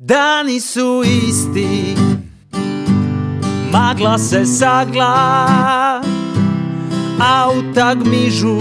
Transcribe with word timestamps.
Dani 0.00 0.60
su 0.60 1.02
isti 1.04 1.96
Magla 3.72 4.18
se 4.18 4.46
sagla 4.46 6.00
Auta 7.18 7.94
gmižu 7.94 8.58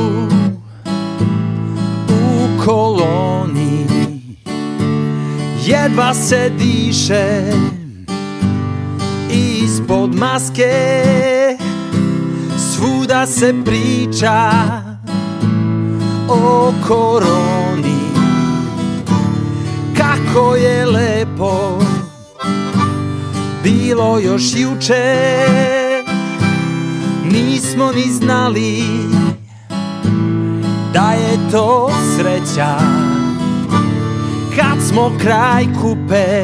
U 2.10 2.66
koloni 2.66 3.86
Jedva 5.66 6.14
se 6.14 6.52
diše 6.58 7.54
Ispod 9.30 10.16
maske. 10.16 11.08
Svuda 12.58 13.26
se 13.26 13.54
priča 13.66 14.52
O 16.30 16.74
koroni. 16.88 17.98
Kako 19.98 20.56
je 20.56 20.86
lepo. 21.18 21.80
Bilo 23.64 24.20
još 24.20 24.44
juče 24.56 25.46
Nismo 27.32 27.92
ni 27.92 28.12
znali 28.12 28.84
Da 30.94 31.12
je 31.12 31.52
to 31.52 31.92
sreća. 32.16 32.78
Kad 34.56 34.88
smo 34.90 35.12
kraj 35.22 35.66
kupe 35.82 36.42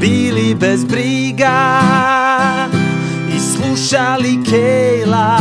Bili 0.00 0.54
bez 0.54 0.84
briga 0.84 1.80
I 3.36 3.40
slušali 3.40 4.38
kejla 4.50 5.38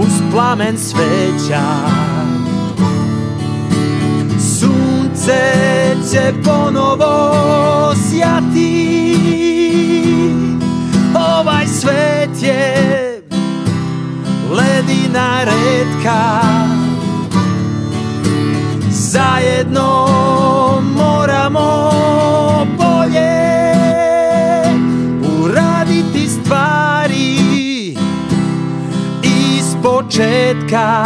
Uz 0.00 0.32
plamen 0.32 0.78
sveća 0.78 1.62
Sunce 5.26 5.96
će 6.12 6.32
ponovo 6.44 7.94
sjati 7.94 9.16
Ovaj 11.14 11.66
svet 11.66 12.42
je 12.42 13.22
ledina 14.50 15.44
redka 15.44 16.40
Zajedno 18.90 20.06
moramo 20.96 21.90
bolje 22.78 23.42
Uraditi 25.42 26.28
stvari 26.28 27.36
iz 29.22 29.76
početka 29.82 31.04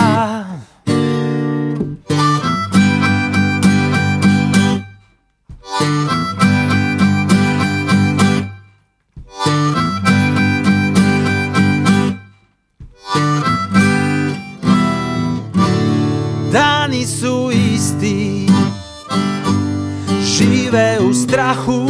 Žive 21.20 21.26
u 21.26 21.28
strahu 21.28 21.88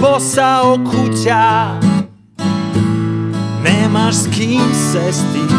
Posao 0.00 0.78
kuća 0.90 1.70
Nemaš 3.64 4.14
s 4.14 4.26
kim 4.36 4.60
sesti 4.92 5.54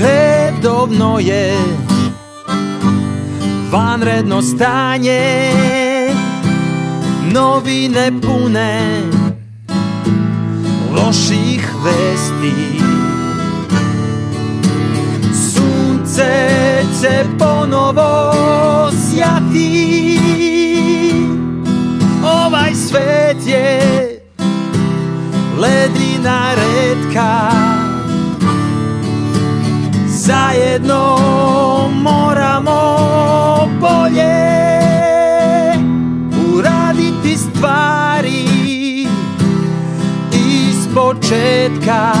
Redovno 0.00 1.18
je 1.18 1.54
Vanredno 3.72 4.42
stanje 4.42 5.50
Novine 7.32 8.12
pune 8.22 9.02
Loših 10.92 11.68
vesti 11.84 12.82
Sunce 15.32 16.48
će 17.00 17.24
ponovo 17.38 18.32
sjati 19.52 20.18
Ovaj 22.24 22.74
svet 22.74 23.46
je 23.46 23.80
ledina 25.58 26.54
redka 26.54 27.50
Zajedno 30.06 31.18
moramo 32.02 32.80
bolje 33.80 34.48
Uraditi 36.54 37.36
stvari 37.36 38.44
iz 40.32 40.88
početka 40.94 42.12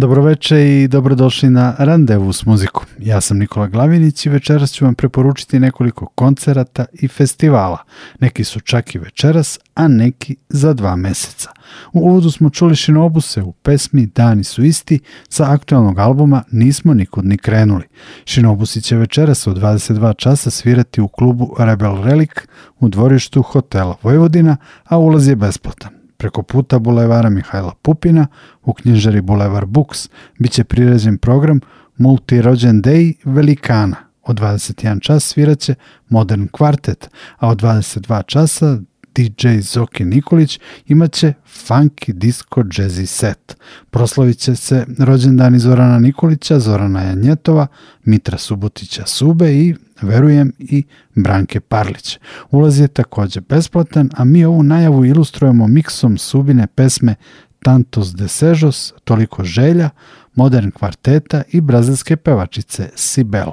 Dobroveče 0.00 0.82
i 0.82 0.88
dobrodošli 0.88 1.50
na 1.50 1.74
Randevu 1.78 2.32
s 2.32 2.46
muzikom. 2.46 2.84
Ja 2.98 3.20
sam 3.20 3.38
Nikola 3.38 3.66
Glavinić 3.66 4.26
i 4.26 4.28
večeras 4.28 4.72
ću 4.72 4.84
vam 4.84 4.94
preporučiti 4.94 5.60
nekoliko 5.60 6.06
koncerata 6.06 6.84
i 6.92 7.08
festivala. 7.08 7.78
Neki 8.20 8.44
su 8.44 8.60
čak 8.60 8.94
i 8.94 8.98
večeras, 8.98 9.58
a 9.74 9.88
neki 9.88 10.36
za 10.48 10.72
dva 10.72 10.96
meseca. 10.96 11.50
U 11.92 12.00
uvodu 12.00 12.30
smo 12.30 12.50
čuli 12.50 12.76
Shinobuse 12.76 13.42
u 13.42 13.52
pesmi 13.52 14.06
Dani 14.06 14.44
su 14.44 14.64
isti 14.64 15.00
sa 15.28 15.52
aktualnog 15.52 15.98
albuma 15.98 16.42
Nismo 16.50 16.94
nikud 16.94 17.24
ni 17.24 17.38
krenuli. 17.38 17.84
Shinobusi 18.26 18.82
će 18.82 18.96
večeras 18.96 19.46
u 19.46 19.50
22 19.50 20.16
časa 20.16 20.50
svirati 20.50 21.00
u 21.00 21.08
klubu 21.08 21.54
Rebel 21.58 22.02
Relic 22.02 22.30
u 22.78 22.88
dvorištu 22.88 23.42
hotela 23.42 23.96
Vojvodina, 24.02 24.56
a 24.84 24.98
ulaz 24.98 25.28
je 25.28 25.36
besplatan 25.36 25.99
preko 26.20 26.42
puta 26.42 26.78
bulevara 26.78 27.30
Mihajla 27.30 27.74
Pupina 27.82 28.26
u 28.62 28.72
knjižari 28.72 29.20
Bulevar 29.20 29.66
Books 29.66 30.08
biće 30.38 30.64
priređen 30.64 31.18
program 31.18 31.60
Multi 31.96 32.42
Rođen 32.42 32.82
Day 32.82 33.14
Velikana. 33.24 33.96
Od 34.22 34.40
21 34.40 35.00
čas 35.00 35.24
sviraće 35.24 35.74
Modern 36.08 36.48
Quartet, 36.48 37.08
a 37.38 37.48
od 37.48 37.62
22 37.62 38.22
časa 38.26 38.78
DJ 39.14 39.60
Zoki 39.60 40.04
Nikolić 40.04 40.60
imaće 40.86 41.32
funky 41.66 42.12
disco 42.12 42.60
jazzy 42.60 43.06
set. 43.06 43.56
Proslavit 43.90 44.38
će 44.38 44.56
se 44.56 44.86
rođendani 44.98 45.58
Zorana 45.58 45.98
Nikolića, 45.98 46.58
Zorana 46.58 47.02
Janjetova, 47.02 47.66
Mitra 48.04 48.38
Subotića 48.38 49.06
Sube 49.06 49.52
i 49.52 49.74
verujem 50.02 50.52
i 50.58 50.84
Branke 51.14 51.60
Parlić. 51.60 52.18
Ulaz 52.50 52.80
je 52.80 52.88
takođe 52.88 53.40
besplatan, 53.40 54.10
a 54.16 54.24
mi 54.24 54.44
ovu 54.44 54.62
najavu 54.62 55.04
ilustrujemo 55.04 55.66
miksom 55.66 56.18
Subine 56.18 56.66
pesme 56.66 57.14
Tantos 57.62 58.14
de 58.14 58.28
Sejos, 58.28 58.94
Toliko 59.04 59.44
želja, 59.44 59.90
Modern 60.34 60.70
kvarteta 60.70 61.42
i 61.52 61.60
brazilske 61.60 62.16
pevačice 62.16 62.90
Sibel. 62.94 63.50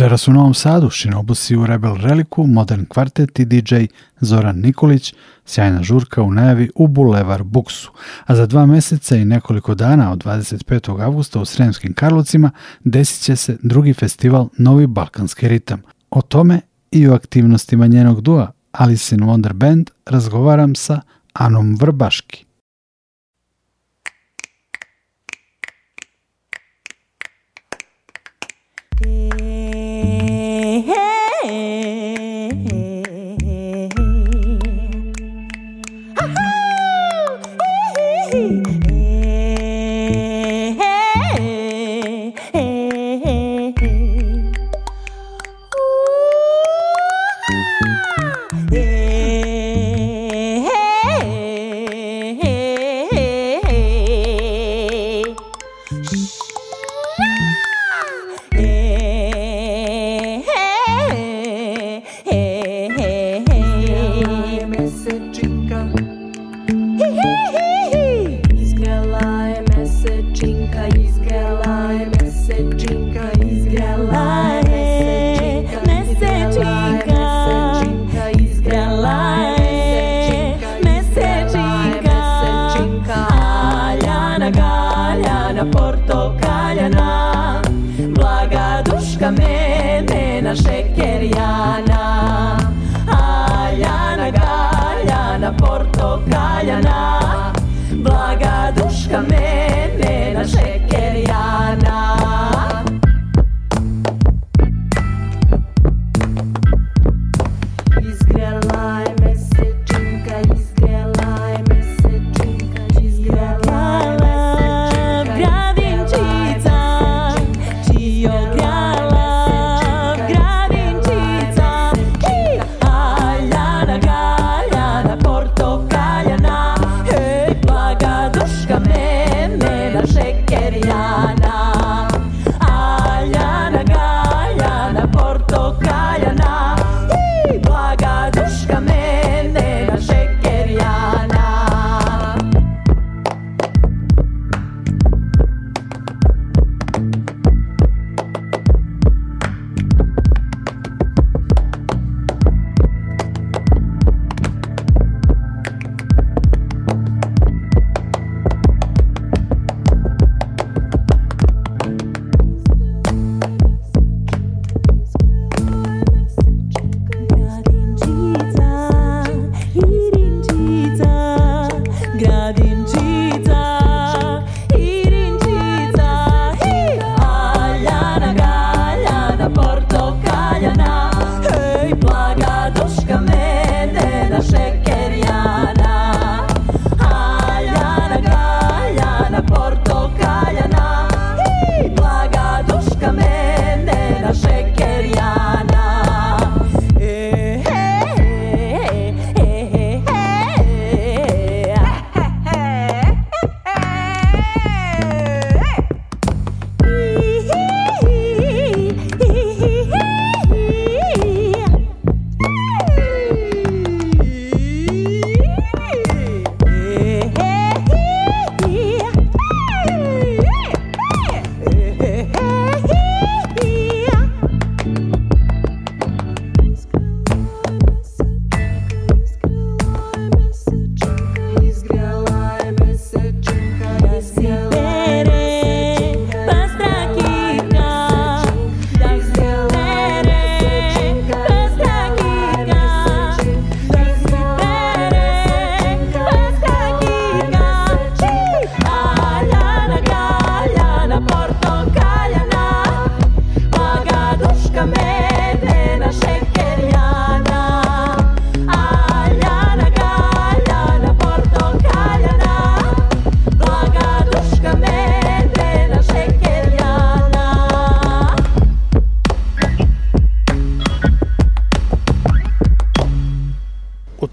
Večeras 0.00 0.28
u 0.28 0.32
Novom 0.32 0.54
Sadu 0.54 0.90
Šinobusi 0.90 1.56
u 1.56 1.66
Rebel 1.66 1.96
Reliku, 1.96 2.46
Modern 2.46 2.84
Kvartet 2.84 3.38
i 3.38 3.44
DJ 3.44 3.74
Zoran 4.20 4.60
Nikolić, 4.60 5.14
sjajna 5.44 5.82
žurka 5.82 6.22
u 6.22 6.30
najavi 6.30 6.70
u 6.74 6.88
Bulevar 6.88 7.42
Buksu. 7.42 7.90
A 8.26 8.36
za 8.36 8.46
dva 8.46 8.66
meseca 8.66 9.16
i 9.16 9.24
nekoliko 9.24 9.74
dana 9.74 10.12
od 10.12 10.24
25. 10.24 11.04
augusta 11.04 11.40
u 11.40 11.44
Sremskim 11.44 11.94
Karlovcima 11.94 12.50
desit 12.84 13.22
će 13.22 13.36
se 13.36 13.56
drugi 13.62 13.94
festival 13.94 14.48
Novi 14.58 14.86
Balkanski 14.86 15.48
ritam. 15.48 15.82
O 16.10 16.22
tome 16.22 16.60
i 16.90 17.08
o 17.08 17.14
aktivnostima 17.14 17.86
njenog 17.86 18.20
dua 18.20 18.52
Alice 18.72 19.14
in 19.14 19.20
Wonder 19.20 19.52
Band 19.52 19.90
razgovaram 20.06 20.74
sa 20.74 21.00
Anom 21.32 21.76
Vrbaški. 21.80 22.49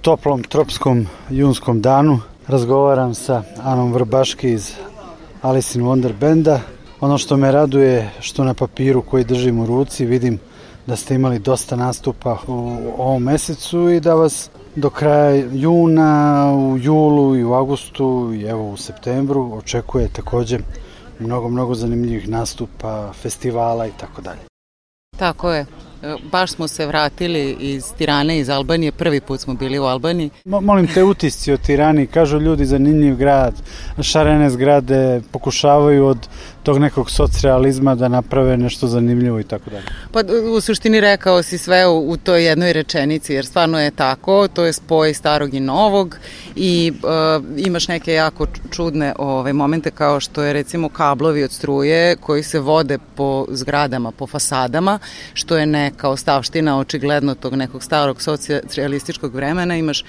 Toplom 0.07 0.43
tropskom 0.43 1.07
junskom 1.29 1.81
danu 1.81 2.19
razgovaram 2.47 3.13
sa 3.15 3.43
Anom 3.63 3.93
Vrbaški 3.93 4.51
iz 4.51 4.71
Alice 5.41 5.79
in 5.79 5.85
Wonder 5.85 6.13
Benda. 6.19 6.59
Ono 7.01 7.17
što 7.17 7.37
me 7.37 7.51
raduje 7.51 8.11
što 8.19 8.43
na 8.43 8.53
papiru 8.53 9.01
koji 9.01 9.23
držim 9.23 9.59
u 9.59 9.65
ruci 9.65 10.05
vidim 10.05 10.39
da 10.85 10.95
ste 10.95 11.15
imali 11.15 11.39
dosta 11.39 11.75
nastupa 11.75 12.37
u 12.47 12.77
ovom 12.97 13.23
mesecu 13.23 13.89
i 13.89 13.99
da 13.99 14.13
vas 14.13 14.49
do 14.75 14.89
kraja 14.89 15.45
juna, 15.51 16.53
u 16.55 16.77
julu 16.77 17.35
i 17.35 17.43
u 17.43 17.53
augustu 17.53 18.31
i 18.33 18.43
evo 18.43 18.69
u 18.69 18.77
septembru 18.77 19.53
očekuje 19.53 20.07
takođe 20.13 20.59
mnogo, 21.19 21.49
mnogo 21.49 21.75
zanimljivih 21.75 22.29
nastupa, 22.29 23.13
festivala 23.13 23.87
i 23.87 23.91
tako 23.99 24.21
dalje. 24.21 24.39
Tako 25.17 25.51
je. 25.51 25.65
E, 26.03 26.15
baš 26.31 26.51
smo 26.51 26.67
se 26.67 26.85
vratili 26.85 27.57
iz 27.59 27.83
Tirane, 27.97 28.39
iz 28.39 28.49
Albanije, 28.49 28.91
prvi 28.91 29.21
put 29.21 29.39
smo 29.39 29.53
bili 29.53 29.79
u 29.79 29.83
Albaniji. 29.83 30.29
Mo, 30.45 30.61
molim 30.61 30.87
te 30.87 31.03
utisci 31.03 31.53
o 31.53 31.57
Tirani, 31.57 32.07
kažu 32.07 32.39
ljudi 32.39 32.65
zanimljiv 32.65 33.15
grad, 33.15 33.53
šarene 34.01 34.49
zgrade, 34.49 35.21
pokušavaju 35.31 36.05
od 36.05 36.27
tog 36.67 36.79
nekog 36.79 37.11
socrealizma 37.11 37.95
da 37.95 38.07
naprave 38.07 38.57
nešto 38.57 38.87
zanimljivo 38.87 39.39
i 39.39 39.43
tako 39.43 39.69
dalje. 39.69 39.83
Pa 40.11 40.19
u 40.55 40.61
suštini 40.61 40.99
rekao 41.01 41.43
si 41.43 41.57
sve 41.57 41.87
u, 41.87 42.09
u 42.09 42.17
toj 42.17 42.45
jednoj 42.45 42.73
rečenici, 42.73 43.33
jer 43.33 43.45
stvarno 43.45 43.79
je 43.79 43.91
tako, 43.91 44.47
to 44.47 44.65
je 44.65 44.73
spoj 44.73 45.13
starog 45.13 45.53
i 45.53 45.59
novog 45.59 46.17
i 46.55 46.91
uh, 46.91 47.65
imaš 47.65 47.87
neke 47.87 48.13
jako 48.13 48.45
čudne 48.71 49.13
ove, 49.17 49.53
momente 49.53 49.91
kao 49.91 50.19
što 50.19 50.43
je 50.43 50.53
recimo 50.53 50.89
kablovi 50.89 51.43
od 51.43 51.51
struje 51.51 52.15
koji 52.15 52.43
se 52.43 52.59
vode 52.59 52.97
po 53.15 53.45
zgradama, 53.49 54.11
po 54.11 54.27
fasadama, 54.27 54.99
što 55.33 55.57
je 55.57 55.65
neka 55.65 56.09
ostavština 56.09 56.79
očigledno 56.79 57.35
tog 57.35 57.55
nekog 57.55 57.83
starog 57.83 58.21
socijalističkog 58.21 59.35
vremena, 59.35 59.77
imaš 59.77 60.03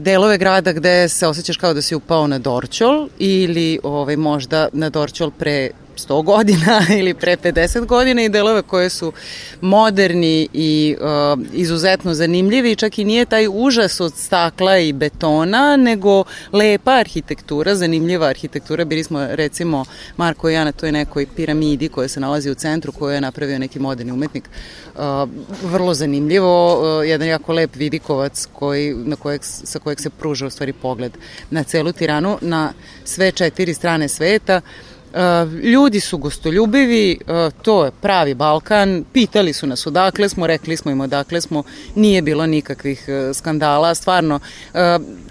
delove 0.00 0.38
grada 0.38 0.72
gde 0.72 1.08
se 1.08 1.26
osjećaš 1.26 1.56
kao 1.56 1.74
da 1.74 1.82
si 1.82 1.94
upao 1.94 2.26
na 2.26 2.38
Dorčol 2.38 3.08
ili 3.18 3.78
ovaj, 3.82 4.16
možda 4.16 4.68
na 4.72 4.90
Dorčol 4.90 5.30
pre 5.30 5.70
100 5.96 6.24
godina 6.24 6.82
ili 7.00 7.14
pre 7.14 7.36
50 7.36 7.86
godina 7.86 8.22
i 8.22 8.28
delove 8.28 8.62
koje 8.62 8.90
su 8.90 9.12
moderni 9.60 10.48
i 10.52 10.96
uh, 11.00 11.06
izuzetno 11.52 12.14
zanimljivi, 12.14 12.76
čak 12.76 12.98
i 12.98 13.04
nije 13.04 13.24
taj 13.24 13.48
užas 13.48 14.00
od 14.00 14.14
stakla 14.16 14.78
i 14.78 14.92
betona, 14.92 15.76
nego 15.76 16.24
lepa 16.52 16.92
arhitektura, 16.92 17.74
zanimljiva 17.74 18.26
arhitektura. 18.26 18.84
Bili 18.84 19.04
smo 19.04 19.26
recimo 19.30 19.84
Marko 20.16 20.50
i 20.50 20.54
ja 20.54 20.64
na 20.64 20.72
toj 20.72 20.92
nekoj 20.92 21.26
piramidi 21.36 21.88
koja 21.88 22.08
se 22.08 22.20
nalazi 22.20 22.50
u 22.50 22.54
centru 22.54 22.92
koju 22.92 23.14
je 23.14 23.20
napravio 23.20 23.58
neki 23.58 23.78
moderni 23.78 24.12
umetnik. 24.12 24.48
Uh, 24.94 25.02
vrlo 25.62 25.94
zanimljivo, 25.94 26.80
uh, 26.98 27.08
jedan 27.08 27.28
jako 27.28 27.52
lep 27.52 27.76
vidikovac 27.76 28.46
koji, 28.52 28.94
na 28.94 29.16
kojeg, 29.16 29.40
sa 29.42 29.78
kojeg 29.78 30.00
se 30.00 30.10
pruža 30.10 30.46
u 30.46 30.50
stvari 30.50 30.72
pogled 30.72 31.12
na 31.50 31.62
celu 31.62 31.92
Tiranu, 31.92 32.38
na 32.40 32.72
sve 33.04 33.32
četiri 33.32 33.74
strane 33.74 34.08
sveta. 34.08 34.60
Ljudi 35.62 36.00
su 36.00 36.18
gostoljubivi, 36.18 37.18
uh, 37.20 37.52
to 37.62 37.84
je 37.84 37.90
pravi 38.00 38.34
Balkan, 38.34 39.04
pitali 39.12 39.52
su 39.52 39.66
nas 39.66 39.86
odakle 39.86 40.28
smo, 40.28 40.46
rekli 40.46 40.76
smo 40.76 40.90
im 40.90 41.00
odakle 41.00 41.40
smo, 41.40 41.62
nije 41.94 42.22
bilo 42.22 42.46
nikakvih 42.46 43.04
uh, 43.08 43.36
skandala, 43.36 43.94
stvarno, 43.94 44.40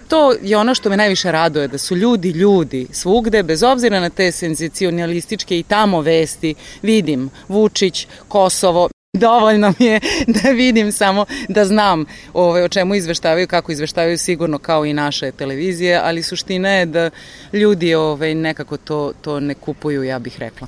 to 0.08 0.34
je 0.41 0.58
ono 0.58 0.75
što 0.75 0.89
me 0.89 0.98
najviše 0.98 1.32
radoje, 1.32 1.67
da 1.67 1.77
su 1.77 1.96
ljudi 1.96 2.29
ljudi 2.29 2.88
svugde, 2.91 3.44
bez 3.44 3.63
obzira 3.63 4.00
na 4.00 4.10
te 4.10 4.32
senzacionalističke 4.32 5.60
i 5.60 5.63
tamo 5.63 6.01
vesti, 6.01 6.55
vidim 6.82 7.29
Vučić, 7.48 8.08
Kosovo, 8.27 8.89
Dovoljno 9.19 9.74
mi 9.79 9.86
je 9.86 10.00
da 10.27 10.50
vidim 10.50 10.91
samo 10.91 11.25
da 11.50 11.65
znam 11.65 12.05
ovaj, 12.34 12.63
o 12.63 12.67
čemu 12.67 12.95
izveštavaju, 12.95 13.48
kako 13.48 13.72
izveštavaju 13.72 14.17
sigurno 14.17 14.57
kao 14.57 14.86
i 14.86 14.93
naše 14.93 15.31
televizije, 15.31 16.01
ali 16.03 16.24
suština 16.24 16.69
je 16.69 16.86
da 16.86 17.10
ljudi 17.53 17.95
ovaj, 17.95 18.36
nekako 18.36 18.77
to, 18.77 19.12
to 19.22 19.39
ne 19.39 19.53
kupuju, 19.53 20.03
ja 20.03 20.19
bih 20.19 20.39
rekla. 20.39 20.67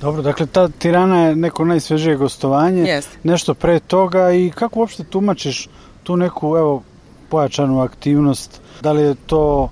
Dobro, 0.00 0.22
dakle 0.22 0.46
ta 0.46 0.68
Tirana 0.68 1.26
je 1.26 1.36
neko 1.36 1.64
najsvežije 1.64 2.16
gostovanje, 2.16 2.82
Jest. 2.82 3.08
nešto 3.22 3.54
pre 3.54 3.80
toga 3.80 4.32
i 4.32 4.50
kako 4.54 4.80
uopšte 4.80 5.04
tumačiš 5.04 5.68
tu 6.02 6.16
neku 6.16 6.56
evo 6.56 6.82
pojačanu 7.28 7.80
aktivnost, 7.80 8.60
da 8.80 8.92
li 8.92 9.02
je 9.02 9.14
to 9.26 9.70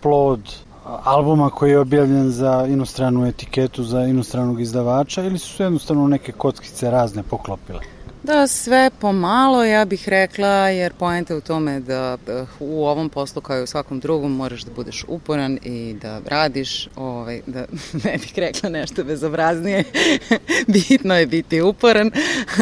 plod 0.00 0.40
albuma 0.84 1.50
koji 1.50 1.70
je 1.70 1.78
objavljen 1.78 2.30
za 2.30 2.66
inostranu 2.68 3.26
etiketu, 3.26 3.84
za 3.84 4.04
inostranog 4.04 4.60
izdavača 4.60 5.22
ili 5.22 5.38
su 5.38 5.62
jednostavno 5.62 6.08
neke 6.08 6.32
kockice 6.32 6.90
razne 6.90 7.22
poklopile? 7.22 7.80
Da, 8.24 8.46
sve 8.46 8.90
pomalo, 9.00 9.64
ja 9.64 9.84
bih 9.84 10.08
rekla, 10.08 10.48
jer 10.48 10.92
poenta 10.92 11.34
je 11.34 11.38
u 11.38 11.40
tome 11.40 11.80
da 11.80 12.16
u 12.60 12.86
ovom 12.86 13.08
poslu 13.08 13.42
kao 13.42 13.58
i 13.58 13.62
u 13.62 13.66
svakom 13.66 14.00
drugom 14.00 14.32
moraš 14.32 14.62
da 14.62 14.70
budeš 14.72 15.04
uporan 15.08 15.58
i 15.64 15.96
da 16.02 16.20
radiš, 16.26 16.88
ovaj, 16.96 17.40
da 17.46 17.60
ne 18.04 18.18
bih 18.18 18.32
rekla 18.36 18.68
nešto 18.68 19.04
bezobraznije, 19.04 19.84
bitno 20.88 21.18
je 21.18 21.26
biti 21.26 21.60
uporan, 21.60 22.10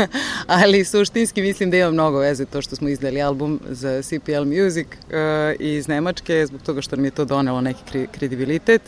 ali 0.46 0.84
suštinski 0.84 1.42
mislim 1.42 1.70
da 1.70 1.76
ima 1.76 1.90
mnogo 1.90 2.18
veze 2.18 2.44
to 2.44 2.62
što 2.62 2.76
smo 2.76 2.88
izdali 2.88 3.22
album 3.22 3.60
za 3.70 4.02
CPL 4.02 4.44
Music 4.44 4.86
uh, 4.86 5.14
iz 5.58 5.88
Nemačke, 5.88 6.46
zbog 6.46 6.62
toga 6.62 6.80
što 6.80 6.96
nam 6.96 7.04
je 7.04 7.10
to 7.10 7.24
donelo 7.24 7.60
neki 7.60 8.06
kredibilitet. 8.12 8.82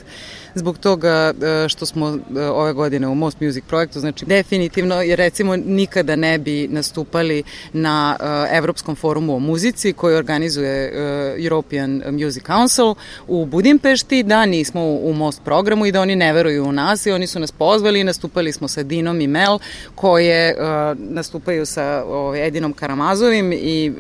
Zbog 0.55 0.79
toga 0.79 1.33
e, 1.65 1.69
što 1.69 1.87
smo 1.87 2.19
e, 2.37 2.41
ove 2.41 2.73
godine 2.73 3.09
u 3.09 3.15
Most 3.15 3.41
Music 3.41 3.65
projektu, 3.69 4.01
znači 4.01 4.25
definitivno, 4.25 5.03
jer 5.03 5.19
recimo 5.19 5.57
nikada 5.57 6.17
ne 6.17 6.39
bi 6.39 6.69
nastupali 6.69 7.43
na 7.73 8.17
e, 8.21 8.57
Evropskom 8.57 8.97
forumu 8.97 9.37
o 9.37 9.39
muzici 9.39 9.93
koji 9.93 10.17
organizuje 10.17 10.93
European 11.39 12.03
Music 12.11 12.45
Council 12.47 12.95
u 13.29 13.47
Budimpešti, 13.47 14.23
da 14.23 14.47
nismo 14.47 14.85
u 14.85 15.13
Most 15.13 15.43
programu 15.45 15.87
i 15.87 15.93
da 15.93 16.01
oni 16.01 16.17
ne 16.17 16.33
veruju 16.33 16.65
u 16.65 16.73
nas 16.73 17.07
i 17.07 17.11
oni 17.11 17.27
su 17.27 17.41
nas 17.41 17.53
pozvali 17.53 18.01
i 18.01 18.05
nastupali 18.05 18.53
smo 18.53 18.69
sa 18.69 18.83
Dinom 18.83 19.21
i 19.21 19.27
Mel 19.27 19.59
koje 19.95 20.57
nastupaju 20.97 21.67
sa 21.67 22.05
ovaj, 22.07 22.47
Edinom 22.47 22.73
Karamazovim 22.73 23.53
i 23.53 23.93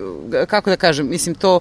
kako 0.46 0.70
da 0.70 0.76
kažem, 0.76 1.08
mislim 1.08 1.34
to 1.34 1.60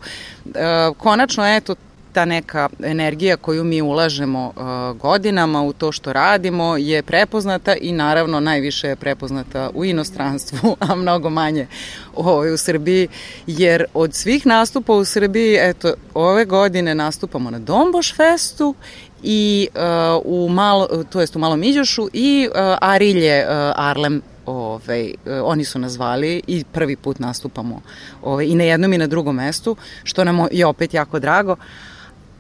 konačno 0.98 1.48
eto 1.48 1.76
ta 2.14 2.26
neka 2.26 2.70
energija 2.84 3.38
koju 3.38 3.64
mi 3.64 3.82
ulažemo 3.82 4.54
uh, 4.56 4.98
godinama 4.98 5.62
u 5.62 5.74
to 5.74 5.92
što 5.92 6.14
radimo 6.14 6.78
je 6.78 7.04
prepoznata 7.04 7.76
i 7.76 7.92
naravno 7.92 8.40
najviše 8.40 8.88
je 8.88 8.96
prepoznata 8.96 9.70
u 9.74 9.86
inostranstvu, 9.86 10.76
a 10.90 10.96
mnogo 10.96 11.30
manje 11.30 11.68
ovaj, 12.16 12.54
u 12.54 12.58
Srbiji, 12.58 13.08
jer 13.48 13.86
od 13.94 14.14
svih 14.14 14.46
nastupa 14.46 14.94
u 14.94 15.06
Srbiji, 15.06 15.58
eto, 15.62 15.94
ove 16.14 16.46
godine 16.46 16.96
nastupamo 16.96 17.52
na 17.52 17.60
Domboš 17.60 18.16
festu 18.16 18.76
i 19.24 19.68
uh, 19.76 19.82
u 20.26 20.50
malo, 20.50 20.88
to 21.10 21.22
jest 21.22 21.36
u 21.36 21.40
Malom 21.40 21.64
Iđošu 21.64 22.10
i 22.14 22.50
uh, 22.52 22.58
Arilje 22.82 23.46
uh, 23.46 23.52
Arlem 23.76 24.22
ovaj, 24.46 25.04
uh, 25.06 25.32
oni 25.44 25.66
su 25.66 25.80
nas 25.80 25.92
zvali 25.92 26.42
i 26.48 26.64
prvi 26.72 26.96
put 26.96 27.20
nastupamo 27.20 27.82
ovaj, 28.24 28.46
i 28.46 28.56
na 28.56 28.64
jednom 28.64 28.94
i 28.94 28.98
na 28.98 29.08
drugom 29.08 29.36
mestu, 29.36 29.76
što 30.04 30.24
nam 30.24 30.48
je 30.52 30.66
opet 30.66 30.94
jako 30.94 31.20
drago. 31.20 31.52
Uh, 31.52 31.91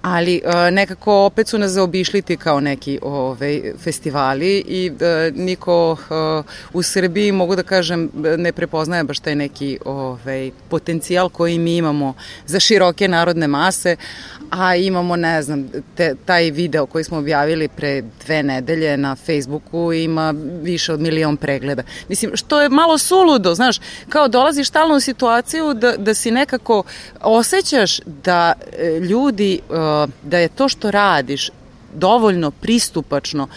ali 0.02 0.42
uh, 0.46 0.54
nekako 0.72 1.26
opet 1.26 1.48
su 1.48 1.58
nas 1.58 1.72
zaobišli 1.72 2.22
ti 2.22 2.38
kao 2.38 2.60
neki 2.60 3.00
ovaj, 3.02 3.62
festivali 3.78 4.64
i 4.68 4.92
uh, 4.92 5.36
niko 5.36 5.92
uh, 5.92 6.46
u 6.74 6.84
Srbiji, 6.84 7.32
mogu 7.32 7.56
da 7.56 7.64
kažem, 7.64 8.10
ne 8.38 8.52
prepoznaje 8.52 9.04
baš 9.04 9.20
taj 9.20 9.36
neki 9.36 9.80
ovaj, 9.86 10.52
potencijal 10.70 11.30
koji 11.30 11.60
mi 11.60 11.78
imamo 11.78 12.14
za 12.46 12.60
široke 12.60 13.08
narodne 13.08 13.48
mase, 13.48 13.96
a 14.52 14.76
imamo, 14.76 15.16
ne 15.16 15.42
znam, 15.42 15.70
te, 15.96 16.16
taj 16.26 16.52
video 16.52 16.86
koji 16.86 17.04
smo 17.04 17.18
objavili 17.18 17.68
pre 17.68 18.04
dve 18.26 18.44
nedelje 18.44 18.98
na 18.98 19.16
Facebooku 19.16 19.94
ima 19.94 20.34
više 20.62 20.94
od 20.94 21.00
milion 21.00 21.38
pregleda. 21.38 21.84
Mislim, 22.10 22.32
što 22.36 22.62
je 22.62 22.70
malo 22.70 22.98
suludo, 22.98 23.56
znaš, 23.56 23.80
kao 24.10 24.28
dolaziš 24.28 24.68
stalno 24.68 24.96
u 24.96 25.00
situaciju 25.00 25.74
da, 25.74 25.98
da 25.98 26.14
si 26.14 26.32
nekako 26.32 26.84
osjećaš 27.22 28.00
da 28.24 28.54
e, 28.78 29.00
ljudi, 29.00 29.54
e, 29.54 29.91
da 30.24 30.38
je 30.38 30.50
to 30.50 30.70
što 30.70 30.92
radiš 30.92 31.50
dovoljno 31.94 32.52
pristupačno 32.52 33.48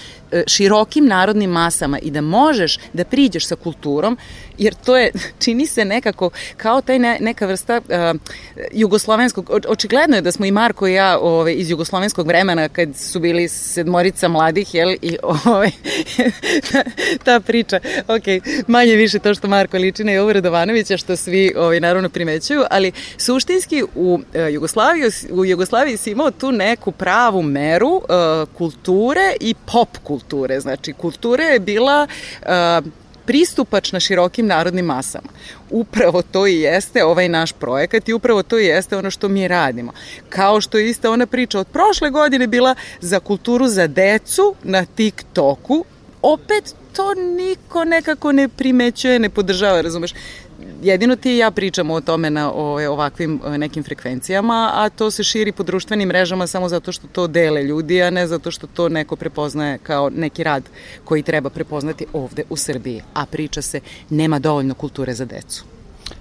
širokim 0.47 1.07
narodnim 1.07 1.51
masama 1.51 1.99
i 1.99 2.11
da 2.11 2.20
možeš 2.20 2.79
da 2.92 3.05
priđeš 3.05 3.47
sa 3.47 3.57
kulturom, 3.57 4.18
jer 4.59 4.75
to 4.75 4.97
je, 4.97 5.11
čini 5.44 5.66
se 5.66 5.85
nekako 5.85 6.31
kao 6.57 6.81
taj 6.81 6.99
ne, 6.99 7.18
neka 7.20 7.47
vrsta 7.47 7.81
uh, 7.81 8.20
jugoslovenskog, 8.73 9.51
očigledno 9.68 10.16
je 10.16 10.23
da 10.23 10.33
smo 10.33 10.47
i 10.47 10.51
Marko 10.51 10.88
i 10.88 10.94
ja 10.94 11.18
ove, 11.18 11.55
iz 11.55 11.70
jugoslovenskog 11.70 12.27
vremena 12.27 12.68
kad 12.68 12.97
su 12.97 13.20
bili 13.20 13.49
sedmorica 13.49 14.29
mladih, 14.29 14.75
jel, 14.75 14.94
i 15.03 15.16
ove, 15.55 15.70
ta, 16.73 16.83
ta 17.25 17.40
priča, 17.40 17.81
ok, 18.09 18.44
manje 18.66 18.94
više 18.94 19.18
to 19.18 19.35
što 19.35 19.49
Marko 19.49 19.77
liči 19.77 20.05
na 20.05 20.12
Jovu 20.12 20.33
Radovanovića, 20.33 20.97
što 20.97 21.16
svi 21.16 21.53
ove, 21.57 21.81
naravno 21.81 22.09
primećuju, 22.09 22.64
ali 22.70 22.92
suštinski 23.16 23.83
u 23.94 24.14
uh, 24.14 24.53
Jugoslaviji, 24.53 25.11
u 25.31 25.44
Jugoslaviji 25.44 25.97
si 25.97 26.11
imao 26.11 26.31
tu 26.31 26.53
neku 26.53 26.92
pravu 26.92 27.42
meru 27.42 27.88
uh, 27.88 28.49
kulture 28.59 29.37
i 29.40 29.55
pop 29.73 29.88
kulture, 30.03 30.24
znači 30.61 30.93
kultura 30.93 31.45
je 31.45 31.61
bila 31.61 32.07
uh, 32.43 32.49
pristupačna 33.27 34.01
širokim 34.01 34.47
narodnim 34.47 34.85
masama. 34.85 35.29
Upravo 35.71 36.23
to 36.23 36.47
i 36.47 36.61
jeste 36.61 37.05
ovaj 37.05 37.29
naš 37.29 37.53
projekat 37.53 38.09
i 38.09 38.13
upravo 38.13 38.43
to 38.43 38.59
i 38.59 38.67
jeste 38.67 38.97
ono 38.97 39.11
što 39.11 39.29
mi 39.29 39.49
radimo. 39.49 39.93
Kao 40.29 40.61
što 40.61 40.79
je 40.79 40.89
ista 40.89 41.11
ona 41.11 41.27
priča 41.27 41.61
od 41.61 41.67
prošle 41.67 42.11
godine 42.11 42.47
bila 42.47 42.75
za 43.01 43.21
kulturu 43.21 43.69
za 43.69 43.87
decu 43.87 44.55
na 44.63 44.85
TikToku, 44.85 45.85
opet 46.23 46.75
to 46.93 47.15
niko 47.15 47.85
nekako 47.85 48.33
ne 48.33 48.49
primećuje, 48.49 49.19
ne 49.19 49.29
podržava, 49.29 49.81
razumeš? 49.81 50.15
Jedino 50.85 51.16
ti 51.16 51.35
i 51.35 51.38
ja 51.38 51.51
pričamo 51.51 51.94
o 51.94 52.01
tome 52.01 52.31
na 52.31 52.53
o, 52.53 52.90
ovakvim 52.90 53.40
nekim 53.59 53.85
frekvencijama, 53.85 54.70
a 54.75 54.88
to 54.88 55.11
se 55.11 55.25
širi 55.25 55.53
po 55.53 55.62
društvenim 55.62 56.09
mrežama 56.09 56.47
samo 56.47 56.68
zato 56.68 56.92
što 56.92 57.07
to 57.07 57.27
dele 57.27 57.62
ljudi, 57.62 58.03
a 58.03 58.11
ne 58.11 58.27
zato 58.27 58.51
što 58.51 58.66
to 58.66 58.88
neko 58.88 59.16
prepoznaje 59.16 59.79
kao 59.79 60.11
neki 60.11 60.44
rad 60.44 60.62
koji 61.05 61.23
treba 61.23 61.51
prepoznati 61.51 62.07
ovde 62.12 62.42
u 62.51 62.57
Srbiji. 62.57 63.03
A 63.14 63.27
priča 63.27 63.62
se, 63.62 63.81
nema 64.11 64.38
dovoljno 64.38 64.75
kulture 64.75 65.14
za 65.14 65.25
decu. 65.25 65.64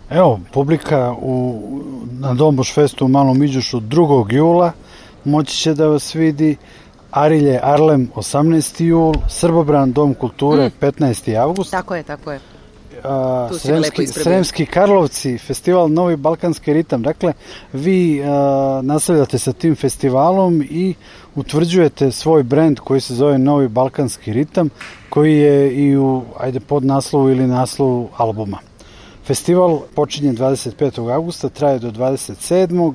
Evo, 0.09 0.39
publika 0.53 1.15
u, 1.21 1.61
na 2.11 2.33
Domboš 2.33 2.73
festu 2.73 3.05
u 3.05 3.07
Malom 3.07 3.43
Iđušu 3.43 3.79
2. 3.79 4.33
jula 4.33 4.71
moći 5.25 5.57
će 5.57 5.73
da 5.73 5.87
vas 5.87 6.15
vidi 6.15 6.57
Arilje 7.11 7.59
Arlem 7.63 8.09
18. 8.15 8.83
jul, 8.83 9.13
Srbobran 9.29 9.91
Dom 9.91 10.13
kulture 10.13 10.67
mm. 10.67 10.71
15. 10.81 11.37
avgust. 11.41 11.71
Tako 11.71 11.95
je, 11.95 12.03
tako 12.03 12.31
je. 12.31 12.52
A, 13.03 13.49
Sremski, 13.59 14.07
Sremski 14.07 14.65
Karlovci, 14.65 15.37
festival 15.37 15.89
Novi 15.89 16.15
Balkanski 16.15 16.73
ritam. 16.73 17.01
Dakle, 17.01 17.33
vi 17.73 18.23
a, 18.23 18.81
nastavljate 18.83 19.39
sa 19.39 19.53
tim 19.53 19.75
festivalom 19.75 20.61
i 20.69 20.93
utvrđujete 21.35 22.11
svoj 22.11 22.43
brend 22.43 22.79
koji 22.79 23.01
se 23.01 23.15
zove 23.15 23.37
Novi 23.37 23.67
Balkanski 23.67 24.33
ritam, 24.33 24.69
koji 25.09 25.37
je 25.37 25.75
i 25.75 25.97
u, 25.97 26.23
ajde, 26.39 26.59
pod 26.59 26.85
naslovu 26.85 27.29
ili 27.29 27.47
naslovu 27.47 28.09
albuma. 28.17 28.57
Festival 29.25 29.79
počinje 29.95 30.33
25. 30.33 31.13
augusta, 31.13 31.49
traje 31.49 31.79
do 31.79 31.91
27. 31.91 32.93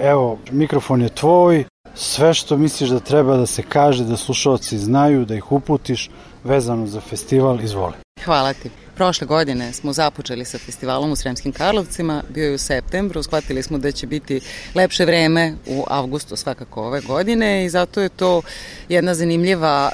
Evo, 0.00 0.38
mikrofon 0.50 1.02
je 1.02 1.08
tvoj, 1.08 1.64
sve 1.94 2.34
što 2.34 2.56
misliš 2.56 2.90
da 2.90 3.00
treba 3.00 3.36
da 3.36 3.46
se 3.46 3.62
kaže, 3.62 4.04
da 4.04 4.16
slušalci 4.16 4.78
znaju, 4.78 5.24
da 5.24 5.34
ih 5.34 5.52
uputiš 5.52 6.10
vezano 6.44 6.86
za 6.86 7.00
festival, 7.00 7.60
izvoli. 7.60 7.94
Hvala 8.24 8.52
ti. 8.52 8.70
Prošle 8.96 9.26
godine 9.26 9.72
smo 9.72 9.92
započeli 9.92 10.44
sa 10.44 10.58
festivalom 10.58 11.12
u 11.12 11.16
Sremskim 11.16 11.52
Karlovcima, 11.52 12.22
bio 12.28 12.48
je 12.48 12.54
u 12.54 12.58
septembru, 12.58 13.22
shvatili 13.22 13.62
smo 13.62 13.78
da 13.78 13.92
će 13.92 14.06
biti 14.06 14.40
lepše 14.74 15.04
vreme 15.04 15.54
u 15.66 15.84
avgustu 15.88 16.36
svakako 16.36 16.82
ove 16.82 17.00
godine 17.00 17.64
i 17.64 17.68
zato 17.68 18.00
je 18.00 18.08
to 18.08 18.42
jedna 18.88 19.14
zanimljiva 19.14 19.92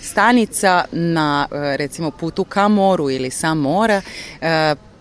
stanica 0.00 0.84
na 0.92 1.46
recimo 1.50 2.10
putu 2.10 2.44
ka 2.44 2.68
moru 2.68 3.10
ili 3.10 3.30
sa 3.30 3.54
mora 3.54 4.02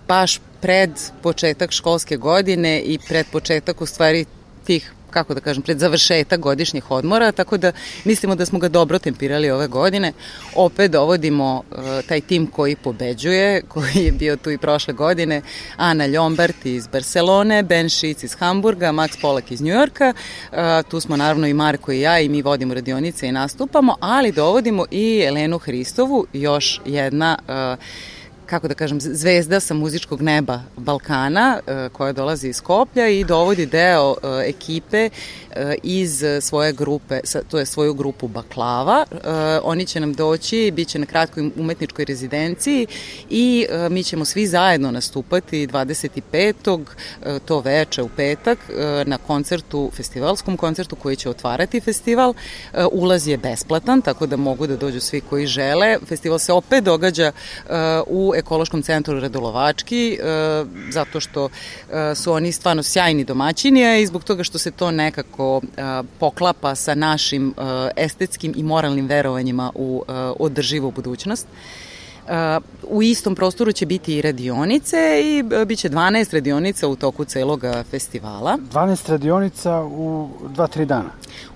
baš 0.08 0.40
pred 0.62 0.92
početak 1.22 1.72
školske 1.72 2.18
godine 2.18 2.82
i 2.82 3.00
pred 3.08 3.26
početak 3.32 3.82
u 3.82 3.86
stvari 3.86 4.26
tih 4.66 4.94
kako 5.12 5.34
da 5.34 5.40
kažem, 5.40 5.64
pred 5.64 5.80
završetak 5.80 6.40
godišnjih 6.40 6.92
odmora, 6.92 7.32
tako 7.32 7.58
da 7.58 7.72
mislimo 8.06 8.36
da 8.36 8.46
smo 8.46 8.60
ga 8.60 8.70
dobro 8.70 9.00
tempirali 9.00 9.52
ove 9.52 9.68
godine. 9.68 10.14
Opet 10.56 10.92
dovodimo 10.92 11.64
uh, 11.72 11.78
taj 12.08 12.22
tim 12.22 12.48
koji 12.48 12.76
pobeđuje, 12.76 13.62
koji 13.68 14.06
je 14.06 14.12
bio 14.12 14.36
tu 14.36 14.52
i 14.52 14.58
prošle 14.58 14.94
godine, 14.94 15.42
Ana 15.78 16.06
Ljombart 16.06 16.66
iz 16.66 16.88
Barcelone, 16.88 17.64
Ben 17.64 17.90
Šic 17.90 18.24
iz 18.24 18.36
Hamburga, 18.36 18.92
Max 18.92 19.22
Polak 19.22 19.52
iz 19.52 19.62
Njujorka, 19.62 20.14
uh, 20.52 20.58
tu 20.90 21.00
smo 21.00 21.18
naravno 21.18 21.48
i 21.48 21.54
Marko 21.54 21.92
i 21.92 22.02
ja 22.02 22.20
i 22.20 22.30
mi 22.30 22.42
vodimo 22.42 22.74
radionice 22.74 23.28
i 23.28 23.32
nastupamo, 23.32 23.96
ali 24.00 24.32
dovodimo 24.32 24.86
i 24.92 25.24
Elenu 25.28 25.58
Hristovu, 25.58 26.26
još 26.34 26.82
jedna 26.86 27.38
uh, 27.48 28.12
kako 28.52 28.68
da 28.68 28.74
kažem, 28.74 29.02
zvezda 29.02 29.60
sa 29.60 29.74
muzičkog 29.74 30.22
neba 30.22 30.60
Balkana 30.78 31.60
e, 31.68 31.90
koja 31.90 32.14
dolazi 32.14 32.50
iz 32.50 32.56
Skoplja 32.56 33.08
i 33.08 33.24
dovodi 33.24 33.66
deo 33.66 34.16
e, 34.24 34.50
ekipe 34.50 35.10
e, 35.10 35.76
iz 35.84 36.24
svoje 36.42 36.74
grupe, 36.74 37.20
to 37.48 37.60
je 37.60 37.66
svoju 37.66 37.94
grupu 37.94 38.28
Baklava. 38.28 39.06
Oni 39.64 39.86
će 39.86 40.00
nam 40.00 40.14
doći, 40.14 40.72
bit 40.76 40.88
će 40.88 41.00
na 41.00 41.06
kratkoj 41.06 41.52
umetničkoj 41.56 42.06
rezidenciji 42.06 42.88
i 43.30 43.68
mi 43.90 44.04
ćemo 44.04 44.26
svi 44.26 44.48
zajedno 44.48 44.92
nastupati 44.92 45.68
25. 45.68 46.84
to 47.46 47.60
veče 47.60 48.02
u 48.02 48.10
petak 48.10 48.60
na 49.06 49.18
koncertu, 49.18 49.92
festivalskom 49.94 50.58
koncertu 50.58 50.96
koji 50.96 51.16
će 51.16 51.30
otvarati 51.30 51.80
festival. 51.80 52.34
Ulaz 52.92 53.28
je 53.28 53.38
besplatan, 53.38 54.02
tako 54.02 54.26
da 54.26 54.38
mogu 54.38 54.68
da 54.68 54.78
dođu 54.78 55.00
svi 55.00 55.22
koji 55.22 55.48
žele. 55.48 55.98
Festival 56.06 56.40
se 56.40 56.54
opet 56.54 56.84
događa 56.84 57.32
u 58.08 58.34
ekološkom 58.42 58.82
centru 58.82 59.20
Radolovački, 59.20 60.14
e, 60.14 60.18
zato 60.92 61.20
što 61.20 61.50
e, 61.50 62.16
su 62.16 62.34
oni 62.34 62.52
stvarno 62.52 62.84
sjajni 62.84 63.24
domaćini, 63.24 64.02
i 64.02 64.08
zbog 64.08 64.24
toga 64.24 64.44
što 64.44 64.58
se 64.58 64.72
to 64.72 64.92
nekako 64.92 65.62
e, 65.62 65.82
poklapa 66.20 66.76
sa 66.76 66.96
našim 66.96 67.54
estetskim 67.96 68.54
i 68.56 68.64
moralnim 68.64 69.08
verovanjima 69.08 69.72
u 69.76 70.04
održivu 70.40 70.92
budućnost. 70.92 71.48
U 72.88 73.02
istom 73.04 73.36
prostoru 73.36 73.72
će 73.72 73.86
biti 73.86 74.16
i 74.18 74.22
radionice 74.22 74.98
i 75.24 75.44
bit 75.66 75.80
će 75.80 75.90
12 75.90 76.34
radionica 76.34 76.88
u 76.88 76.96
toku 76.96 77.26
celog 77.26 77.64
festivala. 77.92 78.58
12 78.74 79.10
radionica 79.10 79.84
u 79.84 80.30
2-3 80.44 80.86
dana? 80.86 81.10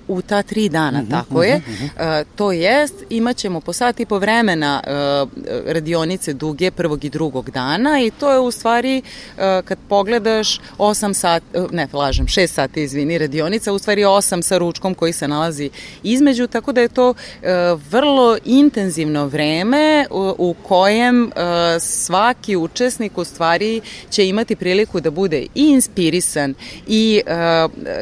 U 0.07 0.21
ta 0.21 0.43
tri 0.43 0.69
dana, 0.69 1.01
mm 1.01 1.05
-hmm, 1.05 1.09
tako 1.09 1.43
je. 1.43 1.57
Mm 1.57 1.61
-hmm. 1.61 2.21
uh, 2.21 2.27
to 2.35 2.51
jest, 2.51 2.95
imat 3.09 3.37
ćemo 3.37 3.61
po 3.61 3.73
sat 3.73 3.99
i 3.99 4.05
po 4.05 4.19
vremena 4.19 4.81
uh, 4.83 5.29
radionice 5.65 6.33
duge 6.33 6.71
prvog 6.71 7.05
i 7.05 7.09
drugog 7.09 7.49
dana 7.51 7.99
i 7.99 8.11
to 8.11 8.31
je 8.31 8.39
u 8.39 8.51
stvari, 8.51 9.01
uh, 9.01 9.43
kad 9.65 9.77
pogledaš 9.89 10.59
8 10.77 11.13
sat, 11.13 11.43
uh, 11.53 11.71
ne, 11.71 11.87
lažem, 11.93 12.25
6 12.25 12.47
sati, 12.47 12.83
izvini, 12.83 13.17
radionica, 13.17 13.73
u 13.73 13.79
stvari 13.79 14.01
8 14.01 14.41
sa 14.41 14.57
ručkom 14.57 14.93
koji 14.93 15.13
se 15.13 15.27
nalazi 15.27 15.69
između, 16.03 16.47
tako 16.47 16.71
da 16.71 16.81
je 16.81 16.87
to 16.87 17.09
uh, 17.09 17.15
vrlo 17.91 18.37
intenzivno 18.45 19.27
vreme 19.27 20.05
u, 20.11 20.35
u 20.37 20.55
kojem 20.63 21.31
svaki 21.79 22.55
učesnik 22.55 23.17
u 23.17 23.23
stvari 23.23 23.81
će 24.09 24.27
imati 24.27 24.55
priliku 24.55 24.99
da 24.99 25.11
bude 25.11 25.41
i 25.41 25.47
inspirisan 25.55 26.53
i, 26.87 27.21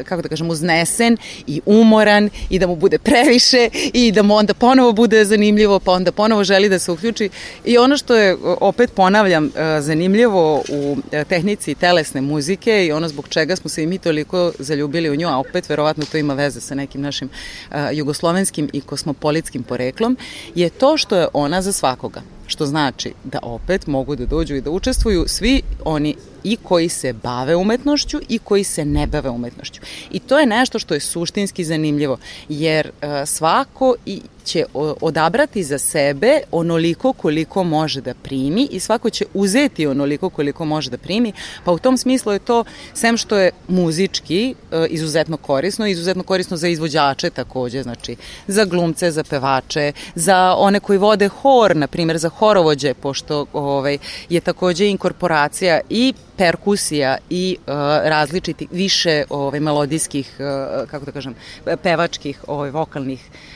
kako 0.04 0.22
da 0.22 0.28
kažem, 0.28 0.50
uznesen 0.50 1.16
i 1.46 1.60
umoran 1.66 1.93
umoran 1.94 2.30
i 2.50 2.58
da 2.58 2.66
mu 2.66 2.76
bude 2.76 2.98
previše 2.98 3.68
i 3.92 4.12
da 4.12 4.22
mu 4.22 4.34
onda 4.34 4.54
ponovo 4.54 4.92
bude 4.92 5.24
zanimljivo, 5.24 5.80
pa 5.80 5.92
onda 5.92 6.12
ponovo 6.12 6.44
želi 6.44 6.68
da 6.68 6.78
se 6.78 6.92
uključi. 6.92 7.30
I 7.64 7.78
ono 7.78 7.96
što 7.96 8.14
je, 8.14 8.36
opet 8.60 8.92
ponavljam, 8.94 9.46
e, 9.46 9.80
zanimljivo 9.80 10.62
u 10.68 10.96
e, 11.12 11.24
tehnici 11.24 11.74
telesne 11.74 12.20
muzike 12.20 12.86
i 12.86 12.92
ono 12.92 13.08
zbog 13.08 13.28
čega 13.28 13.56
smo 13.56 13.70
se 13.70 13.82
i 13.82 13.86
mi 13.86 13.98
toliko 13.98 14.52
zaljubili 14.58 15.10
u 15.10 15.16
nju, 15.16 15.28
a 15.28 15.38
opet 15.38 15.68
verovatno 15.68 16.04
to 16.12 16.18
ima 16.18 16.34
veze 16.34 16.60
sa 16.60 16.74
nekim 16.74 17.00
našim 17.00 17.28
uh, 17.70 17.76
jugoslovenskim 17.92 18.70
i 18.72 18.80
kosmopolitskim 18.80 19.62
poreklom, 19.62 20.16
je 20.54 20.70
to 20.70 20.96
što 20.96 21.16
je 21.16 21.28
ona 21.32 21.62
za 21.62 21.72
svakoga 21.72 22.22
što 22.46 22.66
znači 22.66 23.12
da 23.24 23.38
opet 23.42 23.86
mogu 23.86 24.16
da 24.16 24.26
dođu 24.26 24.54
i 24.54 24.60
da 24.60 24.70
učestvuju 24.70 25.24
svi 25.26 25.62
oni 25.84 26.14
i 26.44 26.56
koji 26.56 26.88
se 26.88 27.12
bave 27.12 27.56
umetnošću 27.56 28.20
i 28.28 28.38
koji 28.38 28.64
se 28.64 28.84
ne 28.84 29.06
bave 29.06 29.30
umetnošću. 29.30 29.80
I 30.10 30.18
to 30.18 30.38
je 30.38 30.46
nešto 30.46 30.78
što 30.78 30.94
je 30.94 31.00
suštinski 31.00 31.64
zanimljivo, 31.64 32.18
jer 32.48 32.86
uh, 32.86 33.08
svako 33.26 33.94
i 34.06 34.20
će 34.44 34.64
odabrati 35.00 35.62
za 35.62 35.78
sebe 35.78 36.40
onoliko 36.50 37.12
koliko 37.12 37.64
može 37.64 38.00
da 38.00 38.14
primi 38.14 38.68
i 38.70 38.80
svako 38.80 39.10
će 39.10 39.24
uzeti 39.34 39.86
onoliko 39.86 40.30
koliko 40.30 40.64
može 40.64 40.90
da 40.90 40.98
primi, 40.98 41.32
pa 41.64 41.72
u 41.72 41.78
tom 41.78 41.96
smislu 41.96 42.32
je 42.32 42.38
to, 42.38 42.64
sem 42.94 43.16
što 43.16 43.36
je 43.36 43.50
muzički 43.68 44.54
uh, 44.54 44.86
izuzetno 44.88 45.36
korisno, 45.36 45.86
izuzetno 45.86 46.22
korisno 46.22 46.56
za 46.56 46.68
izvođače 46.68 47.30
takođe, 47.30 47.82
znači 47.82 48.16
za 48.46 48.64
glumce, 48.64 49.10
za 49.10 49.24
pevače, 49.24 49.92
za 50.14 50.54
one 50.58 50.80
koji 50.80 50.98
vode 50.98 51.28
hor, 51.28 51.76
na 51.76 51.86
primjer 51.86 52.18
za 52.18 52.28
horovođe, 52.28 52.94
pošto 52.94 53.46
ovaj, 53.52 53.98
je 54.28 54.40
takođe 54.40 54.88
inkorporacija 54.88 55.80
i 55.90 56.14
perkusija 56.36 57.16
i 57.30 57.56
uh, 57.60 57.74
različitih 58.04 58.68
više 58.70 59.24
ovaj 59.30 59.60
melodijskih 59.60 60.36
uh, 60.38 60.88
kako 60.90 61.04
da 61.04 61.12
kažem 61.12 61.34
pevačkih 61.82 62.44
ovaj 62.46 62.70
vokalnih 62.70 63.20
uh, 63.30 63.53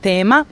tema 0.00 0.44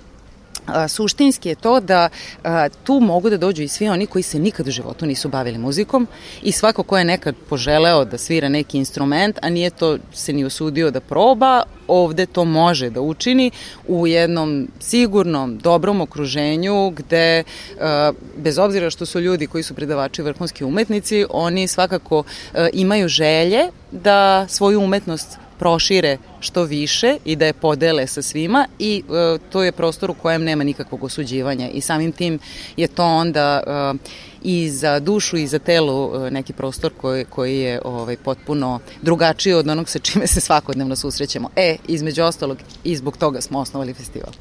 suštinski 0.88 1.48
je 1.48 1.54
to 1.54 1.80
da 1.80 2.08
a, 2.44 2.68
tu 2.84 3.00
mogu 3.00 3.30
da 3.30 3.36
dođu 3.36 3.62
i 3.62 3.68
svi 3.68 3.88
oni 3.88 4.06
koji 4.06 4.22
se 4.22 4.38
nikad 4.38 4.68
u 4.68 4.70
životu 4.70 5.06
nisu 5.06 5.28
bavili 5.28 5.58
muzikom 5.58 6.06
i 6.42 6.52
svako 6.52 6.82
ko 6.82 6.98
je 6.98 7.04
nekad 7.04 7.34
poželeo 7.48 8.04
da 8.04 8.18
svira 8.18 8.48
neki 8.48 8.78
instrument, 8.78 9.38
a 9.42 9.50
nije 9.50 9.70
to 9.70 9.98
se 10.12 10.32
ni 10.32 10.44
usudio 10.44 10.90
da 10.90 11.00
proba, 11.00 11.62
ovde 11.88 12.26
to 12.26 12.44
može 12.44 12.90
da 12.90 13.00
učini 13.00 13.50
u 13.88 14.06
jednom 14.06 14.68
sigurnom, 14.80 15.58
dobrom 15.58 16.00
okruženju 16.00 16.90
gde, 16.90 17.44
a, 17.80 18.12
bez 18.36 18.58
obzira 18.58 18.90
što 18.90 19.06
su 19.06 19.20
ljudi 19.20 19.46
koji 19.46 19.62
su 19.62 19.74
predavači 19.74 20.22
vrhunski 20.22 20.64
umetnici, 20.64 21.24
oni 21.30 21.68
svakako 21.68 22.22
a, 22.54 22.68
imaju 22.72 23.08
želje 23.08 23.70
da 23.92 24.46
svoju 24.48 24.80
umetnost 24.80 25.38
prošire 25.58 26.18
što 26.40 26.62
više 26.64 27.16
i 27.24 27.36
da 27.36 27.46
je 27.46 27.52
podele 27.52 28.06
sa 28.06 28.22
svima 28.22 28.66
i 28.78 29.02
e, 29.08 29.38
to 29.52 29.62
je 29.62 29.72
prostor 29.72 30.10
u 30.10 30.14
kojem 30.14 30.44
nema 30.44 30.64
nikakvog 30.64 31.04
osuđivanja 31.04 31.68
i 31.68 31.80
samim 31.80 32.12
tim 32.12 32.38
je 32.76 32.88
to 32.88 33.04
onda 33.04 33.62
e, 33.66 33.98
i 34.42 34.70
za 34.70 35.00
dušu 35.00 35.36
i 35.36 35.46
za 35.46 35.58
telo 35.58 36.26
e, 36.26 36.30
neki 36.30 36.52
prostor 36.52 36.92
koji, 37.00 37.24
koji 37.24 37.58
je 37.58 37.80
ovaj, 37.84 38.16
potpuno 38.16 38.80
drugačiji 39.02 39.54
od 39.54 39.68
onog 39.68 39.88
sa 39.88 39.98
čime 39.98 40.26
se 40.26 40.40
svakodnevno 40.40 40.96
susrećemo. 40.96 41.50
E, 41.56 41.76
između 41.88 42.22
ostalog, 42.22 42.58
i 42.84 42.96
zbog 42.96 43.16
toga 43.16 43.40
smo 43.40 43.58
osnovali 43.58 43.94
festival. 43.94 44.32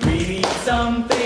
We 0.00 0.28
need 0.28 0.46
something 0.64 1.21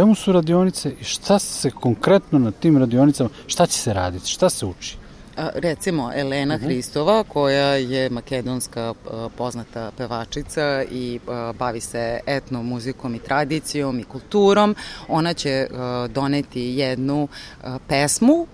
čemu 0.00 0.14
su 0.14 0.32
radionice 0.32 0.92
i 1.00 1.04
šta 1.04 1.38
se 1.38 1.70
konkretno 1.70 2.38
na 2.38 2.50
tim 2.50 2.78
radionicama, 2.78 3.30
šta 3.46 3.66
će 3.66 3.78
se 3.78 3.92
raditi, 3.92 4.28
šta 4.28 4.50
se 4.50 4.66
uči? 4.66 4.96
recimo 5.54 6.10
Elena 6.14 6.54
uh 6.54 6.60
mhm. 6.60 6.68
-huh. 6.68 6.74
Hristova 6.74 7.24
koja 7.24 7.74
je 7.74 8.10
makedonska 8.10 8.94
poznata 9.36 9.90
pevačica 9.96 10.84
i 10.90 11.20
bavi 11.54 11.80
se 11.80 12.20
etno 12.26 12.62
muzikom 12.62 13.14
i 13.14 13.18
tradicijom 13.18 14.00
i 14.00 14.04
kulturom. 14.04 14.76
Ona 15.08 15.34
će 15.34 15.66
doneti 16.08 16.60
jednu 16.60 17.28
pesmu 17.88 18.46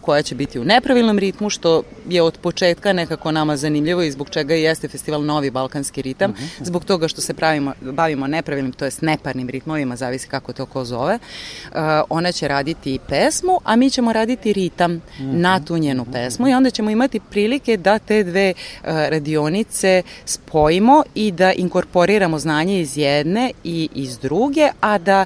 koja 0.00 0.22
će 0.22 0.34
biti 0.34 0.58
u 0.58 0.64
nepravilnom 0.64 1.18
ritmu, 1.18 1.50
što 1.50 1.82
je 2.08 2.22
od 2.22 2.38
početka 2.38 2.92
nekako 2.92 3.32
nama 3.32 3.56
zanimljivo 3.56 4.02
i 4.02 4.10
zbog 4.10 4.30
čega 4.30 4.54
i 4.54 4.62
jeste 4.62 4.88
festival 4.88 5.24
Novi 5.24 5.50
Balkanski 5.50 6.02
ritam, 6.02 6.30
uh 6.30 6.36
-huh. 6.36 6.64
zbog 6.64 6.84
toga 6.84 7.08
što 7.08 7.20
se 7.20 7.34
pravimo, 7.34 7.72
bavimo 7.80 8.26
nepravilnim, 8.26 8.72
to 8.72 8.84
jest 8.84 9.02
neparnim 9.02 9.48
ritmovima, 9.48 9.96
zavisi 9.96 10.28
kako 10.28 10.52
to 10.52 10.66
ko 10.66 10.84
zove. 10.84 11.14
Uh, 11.14 11.78
ona 12.08 12.32
će 12.32 12.48
raditi 12.48 12.98
pesmu, 13.08 13.60
a 13.64 13.76
mi 13.76 13.90
ćemo 13.90 14.12
raditi 14.12 14.52
ritam 14.52 14.92
uh 14.92 15.00
-huh. 15.00 15.32
na 15.32 15.60
tu 15.64 15.78
njenu 15.78 16.06
pesmu 16.12 16.48
i 16.48 16.54
onda 16.54 16.70
ćemo 16.70 16.90
imati 16.90 17.20
prilike 17.20 17.76
da 17.76 17.98
te 17.98 18.24
dve 18.24 18.52
uh, 18.56 18.88
radionice 18.88 20.02
spojimo 20.24 21.02
i 21.14 21.32
da 21.32 21.52
inkorporiramo 21.52 22.38
znanje 22.38 22.80
iz 22.80 22.96
jedne 22.96 23.52
i 23.64 23.88
iz 23.94 24.18
druge, 24.18 24.68
a 24.80 24.98
da 24.98 25.24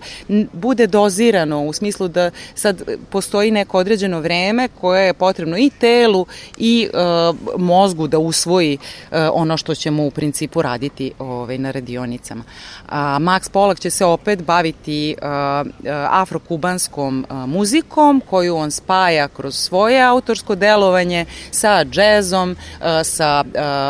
bude 0.53 0.87
dozirano 0.87 1.65
u 1.65 1.73
smislu 1.73 2.09
da 2.09 2.31
sad 2.55 2.83
postoji 3.11 3.51
neko 3.51 3.79
određeno 3.79 4.20
vreme 4.21 4.69
koje 4.81 5.07
je 5.07 5.15
potrebno 5.15 5.59
i 5.59 5.71
telu 5.71 6.27
i 6.59 6.89
e, 6.93 6.99
mozgu 7.59 8.07
da 8.07 8.19
usvoji 8.19 8.79
e, 9.11 9.29
ono 9.29 9.57
što 9.57 9.75
ćemo 9.75 10.07
u 10.07 10.11
principu 10.11 10.63
raditi 10.63 11.13
ovaj, 11.19 11.59
na 11.59 11.71
radionicama. 11.71 12.45
A, 12.89 13.19
Max 13.21 13.51
Polak 13.51 13.81
će 13.81 13.91
se 13.91 14.05
opet 14.05 14.43
baviti 14.43 15.11
e, 15.11 15.17
afrokubanskom 16.11 17.27
muzikom 17.47 18.23
koju 18.31 18.57
on 18.57 18.71
spaja 18.71 19.29
kroz 19.29 19.57
svoje 19.57 20.03
autorsko 20.03 20.55
delovanje 20.55 21.27
sa 21.51 21.85
džezom, 21.85 22.57
sa 23.05 23.45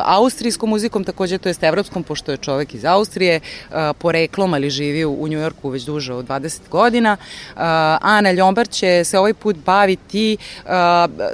austrijskom 0.04 0.70
muzikom, 0.70 1.04
takođe 1.04 1.38
to 1.38 1.48
jest 1.48 1.62
evropskom, 1.62 2.02
pošto 2.02 2.30
je 2.30 2.36
čovek 2.36 2.74
iz 2.74 2.84
Austrije, 2.84 3.40
poreklom, 3.98 4.54
ali 4.54 4.70
živi 4.70 5.04
u, 5.04 5.28
Njujorku 5.28 5.68
već 5.68 5.82
duže 5.84 6.14
od 6.14 6.26
20 6.28 6.60
godina. 6.70 7.16
Ana 8.00 8.32
Ljombar 8.32 8.68
će 8.68 9.04
se 9.04 9.18
ovaj 9.18 9.34
put 9.34 9.56
baviti 9.56 10.19
i 10.20 10.36
uh, 10.64 10.70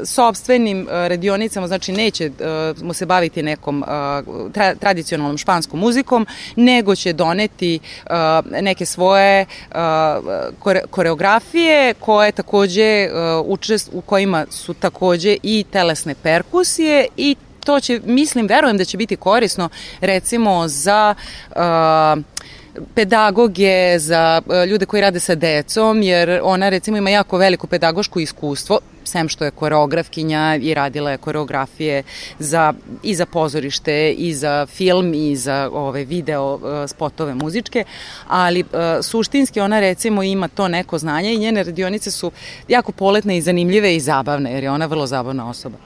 sobstvenim 0.04 0.80
uh, 0.82 0.88
radionicama, 0.90 1.66
znači 1.66 1.92
neće 1.92 2.26
uh, 2.26 2.82
mu 2.82 2.92
se 2.92 3.06
baviti 3.06 3.42
nekom 3.42 3.84
tra 4.52 4.74
tradicionalnom 4.74 5.38
španskom 5.38 5.80
muzikom, 5.80 6.26
nego 6.56 6.94
će 6.94 7.12
doneti 7.12 7.80
neke 8.60 8.86
svoje 8.86 9.46
kore 10.58 10.80
koreografije 10.90 11.94
koje 11.94 12.32
takođe 12.32 13.08
učest, 13.44 13.90
u 13.92 14.00
kojima 14.00 14.46
su 14.50 14.74
takođe 14.74 15.36
i 15.42 15.64
telesne 15.70 16.14
perkusije 16.22 17.06
i 17.16 17.36
to 17.64 17.80
će, 17.80 18.00
mislim, 18.04 18.46
verujem 18.46 18.78
da 18.78 18.84
će 18.84 18.96
biti 18.96 19.16
korisno 19.16 19.68
recimo 20.00 20.68
za 20.68 21.14
uh, 21.50 21.56
pedagoge, 22.94 23.98
za 23.98 24.42
e, 24.50 24.66
ljude 24.66 24.86
koji 24.86 25.00
rade 25.00 25.20
sa 25.20 25.34
decom, 25.34 26.02
jer 26.02 26.40
ona 26.42 26.68
recimo 26.68 26.96
ima 26.96 27.10
jako 27.10 27.36
veliko 27.38 27.66
pedagoško 27.66 28.20
iskustvo, 28.20 28.80
sem 29.04 29.28
što 29.28 29.44
je 29.44 29.50
koreografkinja 29.50 30.58
i 30.62 30.74
radila 30.74 31.10
je 31.10 31.18
koreografije 31.18 32.02
za, 32.38 32.72
i 33.02 33.14
za 33.14 33.26
pozorište, 33.26 34.12
i 34.12 34.34
za 34.34 34.66
film, 34.66 35.14
i 35.14 35.36
za 35.36 35.70
ove 35.72 36.04
video 36.04 36.54
uh, 36.54 36.60
spotove 36.88 37.34
muzičke, 37.34 37.84
ali 38.28 38.60
uh, 38.60 38.68
suštinski 39.02 39.60
ona 39.60 39.80
recimo 39.80 40.22
ima 40.22 40.48
to 40.48 40.68
neko 40.68 40.98
znanje 40.98 41.34
i 41.34 41.38
njene 41.38 41.62
radionice 41.62 42.10
su 42.10 42.32
jako 42.68 42.92
poletne 42.92 43.36
i 43.36 43.42
zanimljive 43.42 43.96
i 43.96 44.00
zabavne, 44.00 44.52
jer 44.52 44.62
je 44.62 44.70
ona 44.70 44.86
vrlo 44.86 45.06
zabavna 45.06 45.50
osoba. 45.50 45.76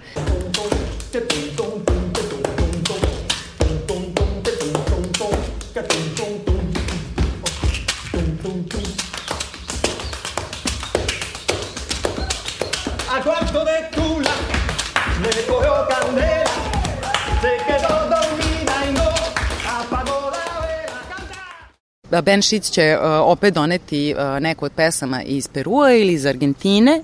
Ben 22.23 22.43
Šit 22.43 22.63
će 22.63 22.99
uh, 22.99 23.05
opet 23.25 23.55
doneti 23.55 24.15
uh, 24.15 24.43
neku 24.43 24.65
od 24.65 24.73
pesama 24.73 25.23
iz 25.23 25.49
Perua 25.49 25.93
ili 25.93 26.13
iz 26.13 26.27
Argentine 26.27 27.03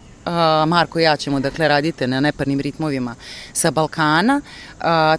Marko 0.66 0.99
i 0.99 1.03
ja 1.03 1.16
ćemo 1.16 1.40
dakle 1.40 1.69
radite 1.69 2.07
na 2.07 2.21
neparnim 2.21 2.61
ritmovima 2.61 3.14
sa 3.53 3.71
Balkana. 3.71 4.40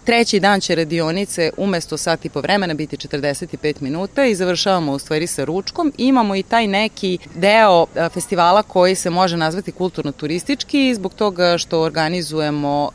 Treći 0.03 0.39
dan 0.39 0.61
će 0.61 0.75
radionice 0.75 1.51
umesto 1.57 1.97
sat 1.97 2.25
i 2.25 2.29
po 2.29 2.41
vremena 2.41 2.73
biti 2.73 2.97
45 2.97 3.81
minuta 3.81 4.25
i 4.25 4.35
završavamo 4.35 4.91
u 4.91 4.99
stvari 4.99 5.27
sa 5.27 5.43
ručkom. 5.43 5.93
Imamo 5.97 6.35
i 6.35 6.43
taj 6.43 6.67
neki 6.67 7.17
deo 7.35 7.85
festivala 8.13 8.63
koji 8.63 8.95
se 8.95 9.09
može 9.09 9.37
nazvati 9.37 9.71
kulturno-turistički 9.71 10.95
zbog 10.95 11.13
toga 11.13 11.57
što 11.57 11.81
organizujemo 11.81 12.89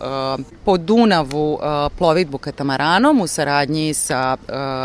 po 0.65 0.77
Dunavu 0.77 1.59
plovidbu 1.99 2.39
katamaranom 2.39 3.21
u 3.21 3.27
saradnji 3.27 3.95
sa 3.95 4.37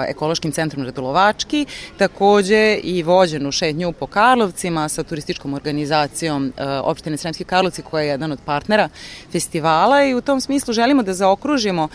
Ekološkim 0.08 0.52
centrom 0.52 0.86
Radulovački, 0.86 1.66
takođe 1.98 2.80
i 2.84 3.04
vođenu 3.04 3.52
šetnju 3.52 3.92
po 3.92 4.08
Karlovcima 4.08 4.90
sa 4.90 5.04
turističkom 5.04 5.54
organizacijom 5.54 6.54
opštine 6.84 7.18
Sremski 7.18 7.44
Karlovci 7.44 7.82
koja 7.82 8.02
je 8.04 8.10
jedan 8.10 8.32
od 8.32 8.40
partnera 8.46 8.90
festivala 9.32 10.04
i 10.04 10.16
u 10.16 10.22
tom 10.22 10.42
smislu 10.42 10.74
želimo 10.74 11.04
da 11.04 11.14
zaokružimo 11.14 11.67
uh, 11.74 11.90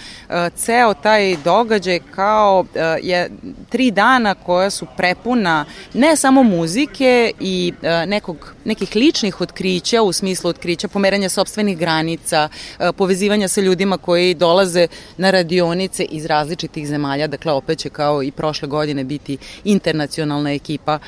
ceo 0.56 0.94
taj 0.94 1.36
događaj 1.44 2.00
kao 2.14 2.60
uh, 2.60 2.80
je 3.02 3.30
tri 3.68 3.90
dana 3.90 4.34
koja 4.34 4.70
su 4.70 4.86
prepuna 4.96 5.64
ne 5.94 6.16
samo 6.16 6.42
muzike 6.42 7.32
i 7.40 7.72
uh, 7.76 8.08
nekog, 8.08 8.54
nekih 8.64 8.96
ličnih 8.96 9.40
otkrića 9.40 10.02
u 10.02 10.12
smislu 10.12 10.50
otkrića 10.50 10.88
pomeranja 10.88 11.28
sobstvenih 11.28 11.78
granica, 11.78 12.48
povezivanja 12.96 13.48
sa 13.48 13.60
ljudima 13.60 13.98
koji 13.98 14.34
dolaze 14.34 14.86
na 15.16 15.30
radionice 15.30 16.04
iz 16.04 16.26
različitih 16.26 16.88
zemalja, 16.88 17.26
dakle 17.26 17.52
opet 17.52 17.78
će 17.78 17.88
kao 17.88 18.22
i 18.22 18.30
prošle 18.30 18.68
godine 18.68 19.04
biti 19.04 19.38
internacionalna 19.64 20.52
ekipa 20.52 20.98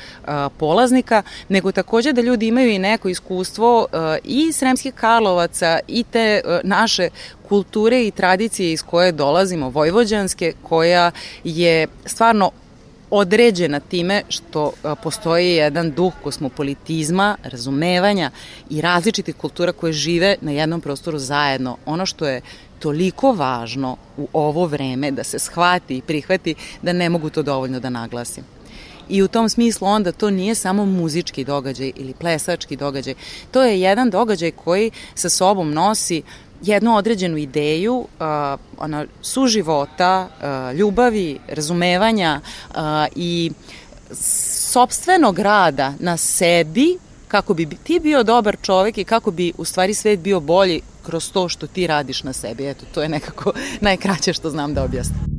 polaznika, 0.57 1.23
nego 1.49 1.71
takođe 1.71 2.13
da 2.13 2.21
ljudi 2.21 2.47
imaju 2.47 2.69
i 2.69 2.79
neko 2.79 3.09
iskustvo 3.09 3.87
i 4.23 4.51
Sremskih 4.51 4.93
Karlovaca 4.93 5.79
i 5.87 6.03
te 6.03 6.41
e, 6.45 6.59
naše 6.63 7.09
kulture 7.49 8.07
i 8.07 8.11
tradicije 8.11 8.71
iz 8.71 8.83
koje 8.83 9.11
dolazimo, 9.11 9.69
vojvođanske, 9.69 10.53
koja 10.63 11.11
je 11.43 11.87
stvarno 12.05 12.51
određena 13.09 13.79
time 13.79 14.21
što 14.29 14.71
postoji 15.03 15.51
jedan 15.51 15.91
duh 15.91 16.13
kosmopolitizma, 16.23 17.37
razumevanja 17.43 18.31
i 18.69 18.81
različitih 18.81 19.35
kultura 19.35 19.71
koje 19.71 19.93
žive 19.93 20.35
na 20.41 20.51
jednom 20.51 20.81
prostoru 20.81 21.19
zajedno. 21.19 21.77
Ono 21.85 22.05
što 22.05 22.27
je 22.27 22.41
toliko 22.79 23.31
važno 23.31 23.97
u 24.17 24.27
ovo 24.33 24.65
vreme 24.65 25.11
da 25.11 25.23
se 25.23 25.39
shvati 25.39 25.97
i 25.97 26.01
prihvati 26.01 26.55
da 26.81 26.93
ne 26.93 27.09
mogu 27.09 27.29
to 27.29 27.43
dovoljno 27.43 27.79
da 27.79 27.89
naglasim. 27.89 28.43
I 29.09 29.23
u 29.23 29.27
tom 29.27 29.49
smislu 29.49 29.87
onda 29.87 30.11
to 30.11 30.29
nije 30.29 30.55
samo 30.55 30.85
muzički 30.85 31.43
događaj 31.43 31.91
ili 31.95 32.13
plesački 32.13 32.75
događaj. 32.75 33.13
To 33.51 33.63
je 33.63 33.81
jedan 33.81 34.09
događaj 34.09 34.51
koji 34.51 34.91
sa 35.15 35.29
sobom 35.29 35.73
nosi 35.73 36.21
jednu 36.61 36.95
određenu 36.95 37.37
ideju 37.37 37.95
uh, 37.95 38.05
ona, 38.77 39.05
suživota, 39.21 40.27
uh, 40.29 40.77
ljubavi, 40.77 41.39
razumevanja 41.47 42.41
uh, 42.69 42.75
i 43.15 43.51
sobstvenog 44.71 45.39
rada 45.39 45.93
na 45.99 46.17
sebi 46.17 46.97
kako 47.27 47.53
bi 47.53 47.69
ti 47.83 47.99
bio 47.99 48.23
dobar 48.23 48.57
čovek 48.61 48.97
i 48.97 49.03
kako 49.03 49.31
bi 49.31 49.53
u 49.57 49.65
stvari 49.65 49.93
svet 49.93 50.19
bio 50.19 50.39
bolji 50.39 50.81
kroz 51.05 51.31
to 51.31 51.49
što 51.49 51.67
ti 51.67 51.87
radiš 51.87 52.23
na 52.23 52.33
sebi. 52.33 52.69
Eto, 52.69 52.85
to 52.93 53.01
je 53.01 53.09
nekako 53.09 53.53
najkraće 53.81 54.33
što 54.33 54.49
znam 54.49 54.73
da 54.73 54.83
objasnim. 54.83 55.34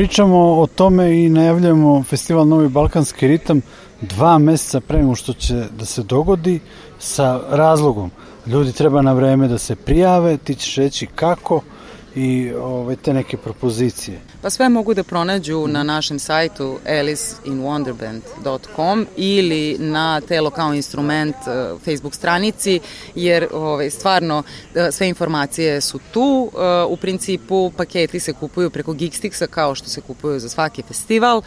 Pričamo 0.00 0.60
o 0.60 0.66
tome 0.66 1.24
i 1.24 1.28
najavljamo 1.28 2.02
festival 2.02 2.48
Novi 2.48 2.68
Balkanski 2.68 3.26
ritam 3.28 3.60
dva 4.00 4.38
meseca 4.38 4.80
pre 4.80 4.98
nego 4.98 5.14
što 5.14 5.32
će 5.32 5.54
da 5.78 5.84
se 5.84 6.02
dogodi 6.02 6.60
sa 6.98 7.40
razlogom. 7.50 8.10
Ljudi 8.46 8.72
treba 8.72 9.02
na 9.02 9.12
vreme 9.12 9.48
da 9.48 9.58
se 9.58 9.76
prijave, 9.76 10.36
ti 10.36 10.54
ćeš 10.54 10.76
reći 10.76 11.06
kako, 11.06 11.60
i 12.14 12.52
ove, 12.52 12.96
te 12.96 13.14
neke 13.14 13.36
propozicije? 13.36 14.20
Pa 14.42 14.50
sve 14.50 14.68
mogu 14.68 14.94
da 14.94 15.02
pronađu 15.02 15.66
na 15.66 15.82
našem 15.82 16.18
sajtu 16.18 16.78
aliceinwonderband.com 16.86 19.06
ili 19.16 19.76
na 19.78 20.20
Telo 20.20 20.50
kao 20.50 20.74
instrument 20.74 21.36
uh, 21.36 21.42
Facebook 21.84 22.14
stranici, 22.14 22.80
jer 23.14 23.46
ove, 23.52 23.90
stvarno 23.90 24.38
uh, 24.38 24.44
sve 24.90 25.08
informacije 25.08 25.80
su 25.80 26.00
tu. 26.12 26.50
Uh, 26.52 26.60
u 26.88 26.96
principu 26.96 27.72
paketi 27.76 28.20
se 28.20 28.32
kupuju 28.32 28.70
preko 28.70 28.92
Geekstixa 28.92 29.46
kao 29.46 29.74
što 29.74 29.88
se 29.88 30.00
kupuju 30.00 30.40
za 30.40 30.48
svaki 30.48 30.82
festival. 30.82 31.42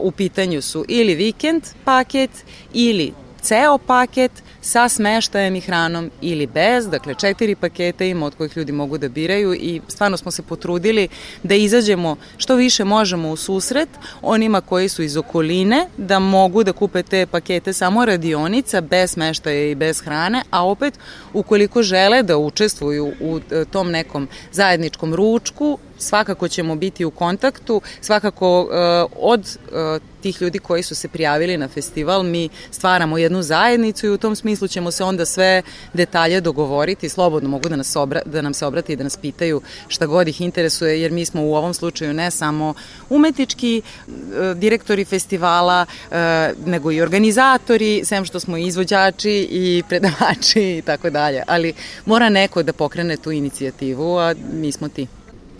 U 0.00 0.10
pitanju 0.10 0.62
su 0.62 0.84
ili 0.88 1.14
vikend 1.14 1.62
paket 1.84 2.30
ili 2.72 3.12
ceo 3.42 3.78
paket 3.78 4.32
sa 4.60 4.88
smeštajem 4.88 5.56
i 5.56 5.60
hranom 5.60 6.10
ili 6.20 6.46
bez, 6.46 6.88
dakle 6.88 7.14
četiri 7.14 7.54
paketa 7.54 8.04
ima 8.04 8.26
od 8.26 8.34
kojih 8.34 8.56
ljudi 8.56 8.72
mogu 8.72 8.98
da 8.98 9.08
biraju 9.08 9.54
i 9.54 9.80
stvarno 9.88 10.16
smo 10.16 10.30
se 10.30 10.42
potrudili 10.42 11.08
da 11.42 11.54
izađemo 11.54 12.16
što 12.36 12.54
više 12.54 12.84
možemo 12.84 13.30
u 13.30 13.36
susret 13.36 13.88
onima 14.22 14.60
koji 14.60 14.88
su 14.88 15.02
iz 15.02 15.16
okoline, 15.16 15.86
da 15.96 16.18
mogu 16.18 16.64
da 16.64 16.72
kupe 16.72 17.02
te 17.02 17.26
pakete 17.26 17.72
samo 17.72 18.04
radionica, 18.04 18.80
bez 18.80 19.10
smeštaja 19.10 19.70
i 19.70 19.74
bez 19.74 20.00
hrane, 20.00 20.42
a 20.50 20.66
opet 20.66 20.98
ukoliko 21.32 21.82
žele 21.82 22.22
da 22.22 22.36
učestvuju 22.36 23.12
u 23.20 23.40
e, 23.50 23.64
tom 23.64 23.90
nekom 23.90 24.28
zajedničkom 24.52 25.14
ručku, 25.14 25.78
svakako 26.00 26.48
ćemo 26.48 26.76
biti 26.76 27.04
u 27.04 27.10
kontaktu, 27.10 27.80
svakako 28.00 28.60
uh, 28.62 28.68
od 29.16 29.40
uh, 29.40 30.02
tih 30.22 30.42
ljudi 30.42 30.58
koji 30.58 30.82
su 30.82 30.94
se 30.94 31.08
prijavili 31.08 31.56
na 31.56 31.68
festival 31.68 32.22
mi 32.22 32.48
stvaramo 32.70 33.18
jednu 33.18 33.42
zajednicu 33.42 34.06
i 34.06 34.10
u 34.10 34.18
tom 34.18 34.36
smislu 34.36 34.68
ćemo 34.68 34.90
se 34.90 35.04
onda 35.04 35.26
sve 35.26 35.62
detalje 35.92 36.40
dogovoriti, 36.40 37.08
slobodno 37.08 37.48
mogu 37.48 37.68
da, 37.68 37.76
nas 37.76 37.96
obra, 37.96 38.20
da 38.26 38.42
nam 38.42 38.54
se 38.54 38.66
obrati 38.66 38.92
i 38.92 38.96
da 38.96 39.04
nas 39.04 39.16
pitaju 39.16 39.60
šta 39.88 40.06
god 40.06 40.28
ih 40.28 40.40
interesuje, 40.40 41.00
jer 41.00 41.12
mi 41.12 41.24
smo 41.24 41.42
u 41.42 41.54
ovom 41.54 41.74
slučaju 41.74 42.14
ne 42.14 42.30
samo 42.30 42.74
umetnički 43.10 43.82
uh, 43.82 44.14
direktori 44.56 45.04
festivala, 45.04 45.86
nego 46.66 46.92
i 46.92 47.00
organizatori, 47.00 48.02
sem 48.04 48.24
što 48.24 48.40
smo 48.40 48.56
i 48.56 48.66
izvođači 48.66 49.48
i 49.50 49.82
predavači 49.88 50.78
i 50.78 50.82
tako 50.86 51.10
dalje, 51.10 51.42
ali 51.46 51.74
mora 52.06 52.28
neko 52.28 52.62
da 52.62 52.72
pokrene 52.72 53.16
tu 53.16 53.30
inicijativu, 53.30 54.18
a 54.18 54.34
mi 54.52 54.72
smo 54.72 54.88
ti. 54.88 55.06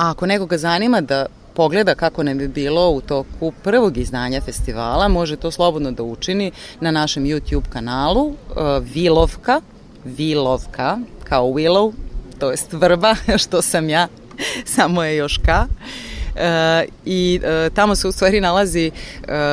A 0.01 0.11
ako 0.11 0.27
nekoga 0.27 0.59
zanima 0.59 1.01
da 1.01 1.27
pogleda 1.55 1.95
kako 1.95 2.23
nam 2.23 2.41
je 2.41 2.49
bilo 2.49 2.91
u 2.91 3.01
toku 3.01 3.53
prvog 3.63 3.97
izdanja 3.97 4.41
festivala, 4.41 5.09
može 5.09 5.37
to 5.37 5.51
slobodno 5.51 5.91
da 5.93 6.03
učini 6.03 6.53
na 6.81 6.91
našem 6.91 7.25
YouTube 7.25 7.69
kanalu 7.73 8.23
uh, 8.27 8.35
Vilovka, 8.95 9.61
Vilovka, 10.05 10.99
kao 11.25 11.45
Willow, 11.45 11.93
to 12.39 12.51
jest 12.51 12.73
vrba, 12.73 13.15
što 13.43 13.63
sam 13.63 13.89
ja, 13.89 14.09
samo 14.65 15.03
je 15.03 15.17
još 15.17 15.39
ka. 15.39 15.67
E, 16.37 16.85
i 17.05 17.41
e, 17.45 17.71
tamo 17.75 17.95
se 17.95 18.09
u 18.09 18.13
stvari 18.13 18.41
nalazi 18.41 18.87
e, 18.87 18.91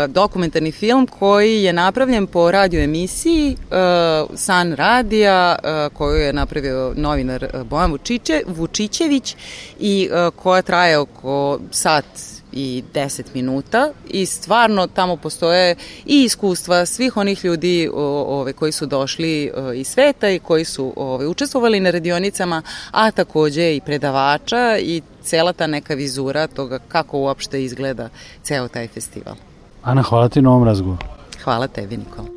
dokumentarni 0.08 0.72
film 0.72 1.08
koji 1.08 1.64
je 1.64 1.74
napravljen 1.74 2.28
po 2.28 2.52
radio 2.52 2.82
emisiji 2.82 3.58
San 4.36 4.74
Radija 4.74 5.56
koju 5.94 6.18
je 6.18 6.34
napravio 6.34 6.94
novinar 6.96 7.48
Bojan 7.70 7.92
Vučiće, 7.92 8.42
Vučićević 8.48 9.36
i 9.80 10.10
koja 10.36 10.62
traje 10.62 10.98
oko 10.98 11.60
sat 11.72 12.06
i 12.58 12.84
10 12.94 13.24
minuta 13.34 13.90
i 14.10 14.26
stvarno 14.26 14.88
tamo 14.88 15.18
postoje 15.18 15.76
i 16.06 16.24
iskustva 16.24 16.86
svih 16.86 17.18
onih 17.18 17.46
ljudi 17.46 17.90
ove, 17.94 18.54
koji 18.54 18.72
su 18.72 18.86
došli 18.86 19.52
iz 19.76 19.88
sveta 19.88 20.30
i 20.30 20.40
koji 20.40 20.66
su 20.66 20.94
ove, 20.96 21.28
učestvovali 21.28 21.80
na 21.80 21.92
radionicama, 21.92 22.62
a 22.92 23.12
takođe 23.12 23.76
i 23.76 23.82
predavača 23.82 24.78
i 24.78 25.02
cela 25.24 25.54
ta 25.54 25.68
neka 25.68 25.94
vizura 25.94 26.48
toga 26.48 26.80
kako 26.88 27.20
uopšte 27.20 27.64
izgleda 27.64 28.10
ceo 28.44 28.68
taj 28.68 28.88
festival. 28.88 29.36
Ana, 29.84 30.02
hvala 30.02 30.30
ti 30.30 30.42
na 30.42 30.50
ovom 30.50 30.64
razgovoru. 30.64 31.06
Hvala 31.44 31.68
tebi, 31.68 31.98
Nikola. 31.98 32.37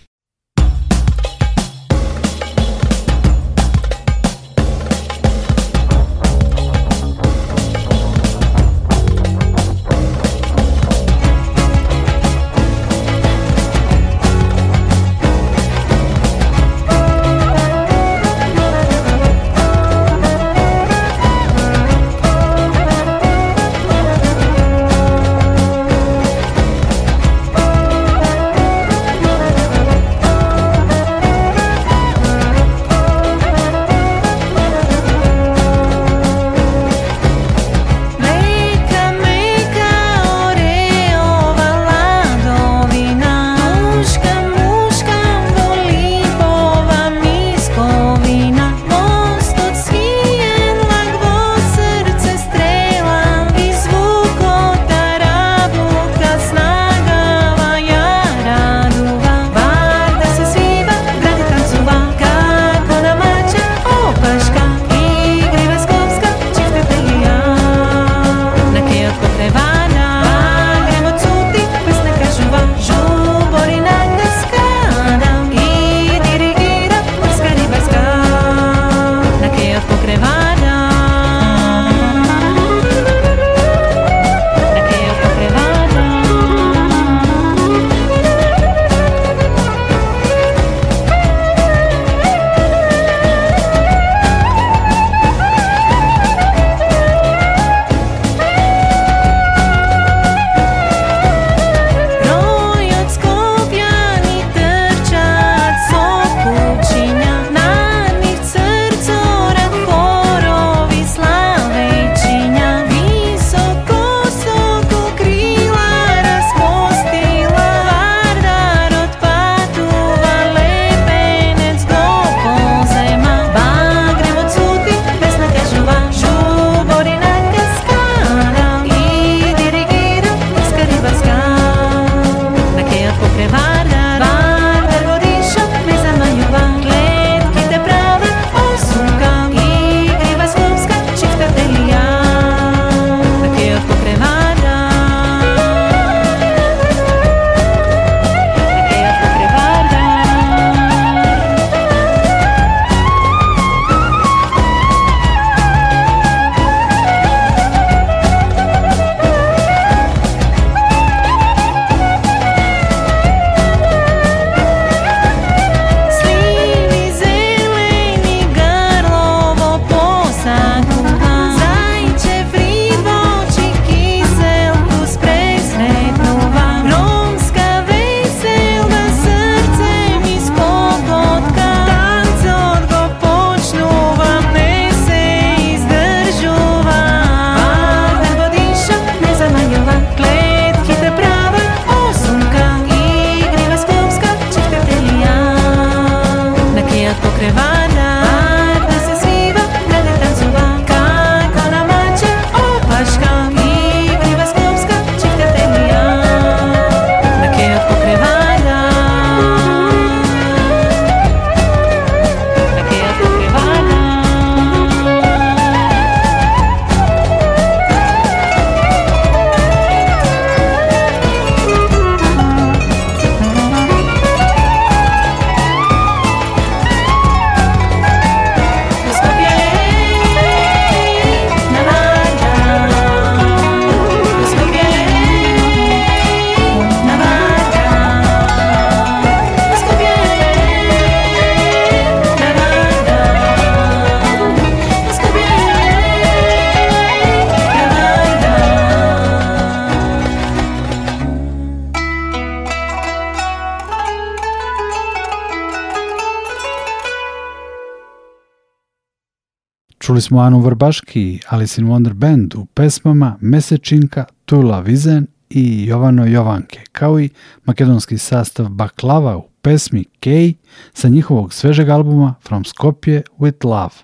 Čuli 260.11 260.21
smo 260.21 260.39
Anu 260.39 260.59
Vrbaški 260.59 261.39
Alice 261.49 261.81
in 261.81 261.87
Wonder 261.87 262.13
Band 262.13 262.55
u 262.55 262.65
pesmama 262.65 263.37
Mesečinka, 263.41 264.25
Tula 264.45 264.79
Vizen 264.79 265.27
i 265.49 265.85
Jovano 265.85 266.25
Jovanke, 266.25 266.79
kao 266.91 267.19
i 267.19 267.29
makedonski 267.65 268.17
sastav 268.17 268.69
Baklava 268.69 269.37
u 269.37 269.43
pesmi 269.61 270.05
Kej 270.19 270.53
sa 270.93 271.09
njihovog 271.09 271.53
svežeg 271.53 271.89
albuma 271.89 272.35
From 272.47 272.65
Skopje 272.65 273.23
with 273.39 273.65
Love. 273.65 273.95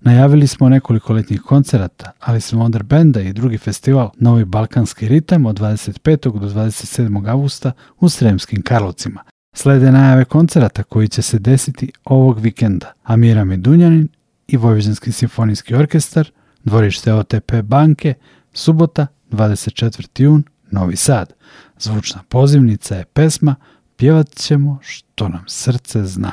Najavili 0.00 0.46
smo 0.46 0.68
nekoliko 0.68 1.12
letnjih 1.12 1.40
koncerata, 1.40 2.12
ali 2.20 2.40
smo 2.40 2.64
Wonder 2.64 2.82
Benda 2.82 3.20
i 3.20 3.32
drugi 3.32 3.58
festival 3.58 4.10
Novi 4.16 4.44
Balkanski 4.44 5.08
ritam 5.08 5.46
od 5.46 5.60
25. 5.60 6.38
do 6.38 6.48
27. 6.48 7.28
augusta 7.30 7.72
u 7.98 8.08
Sremskim 8.08 8.62
Karlovcima. 8.62 9.20
Slede 9.56 9.92
najave 9.92 10.24
koncerata 10.24 10.82
koji 10.82 11.08
će 11.08 11.22
se 11.22 11.38
desiti 11.38 11.92
ovog 12.04 12.38
vikenda. 12.38 12.92
Amira 13.02 13.44
Medunjanin 13.44 14.08
i 14.52 14.56
Vojvođanski 14.56 15.12
simfonijski 15.12 15.74
orkestar, 15.74 16.30
dvorište 16.64 17.12
OTP 17.12 17.52
banke, 17.62 18.14
subota 18.52 19.06
24. 19.30 20.22
jun, 20.22 20.44
Novi 20.70 20.96
Sad. 20.96 21.32
Zvučna 21.78 22.22
pozivnica 22.28 22.94
je 22.94 23.04
pesma 23.04 23.54
Pjevat 23.96 24.34
ćemo 24.34 24.78
što 24.82 25.28
nam 25.28 25.44
srce 25.46 26.04
zna. 26.04 26.32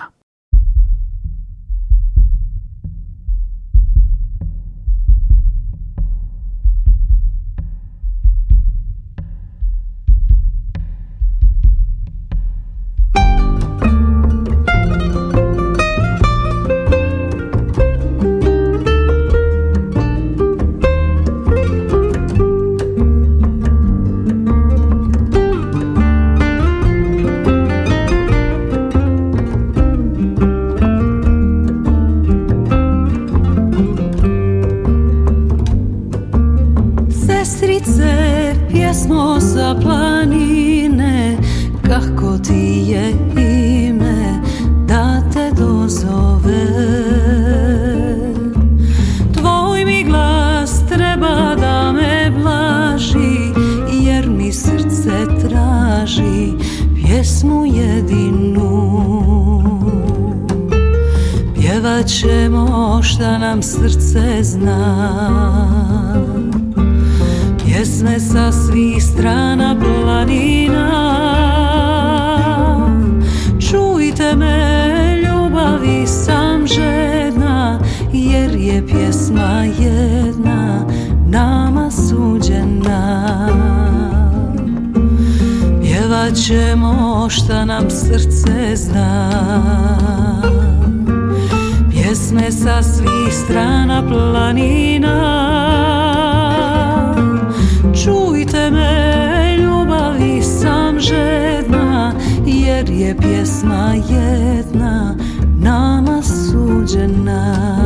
Je 103.58 103.62
pjesma 103.62 103.94
jedna 103.94 105.16
nama 105.60 106.22
suđena 106.22 107.77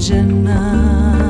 suđena 0.00 1.29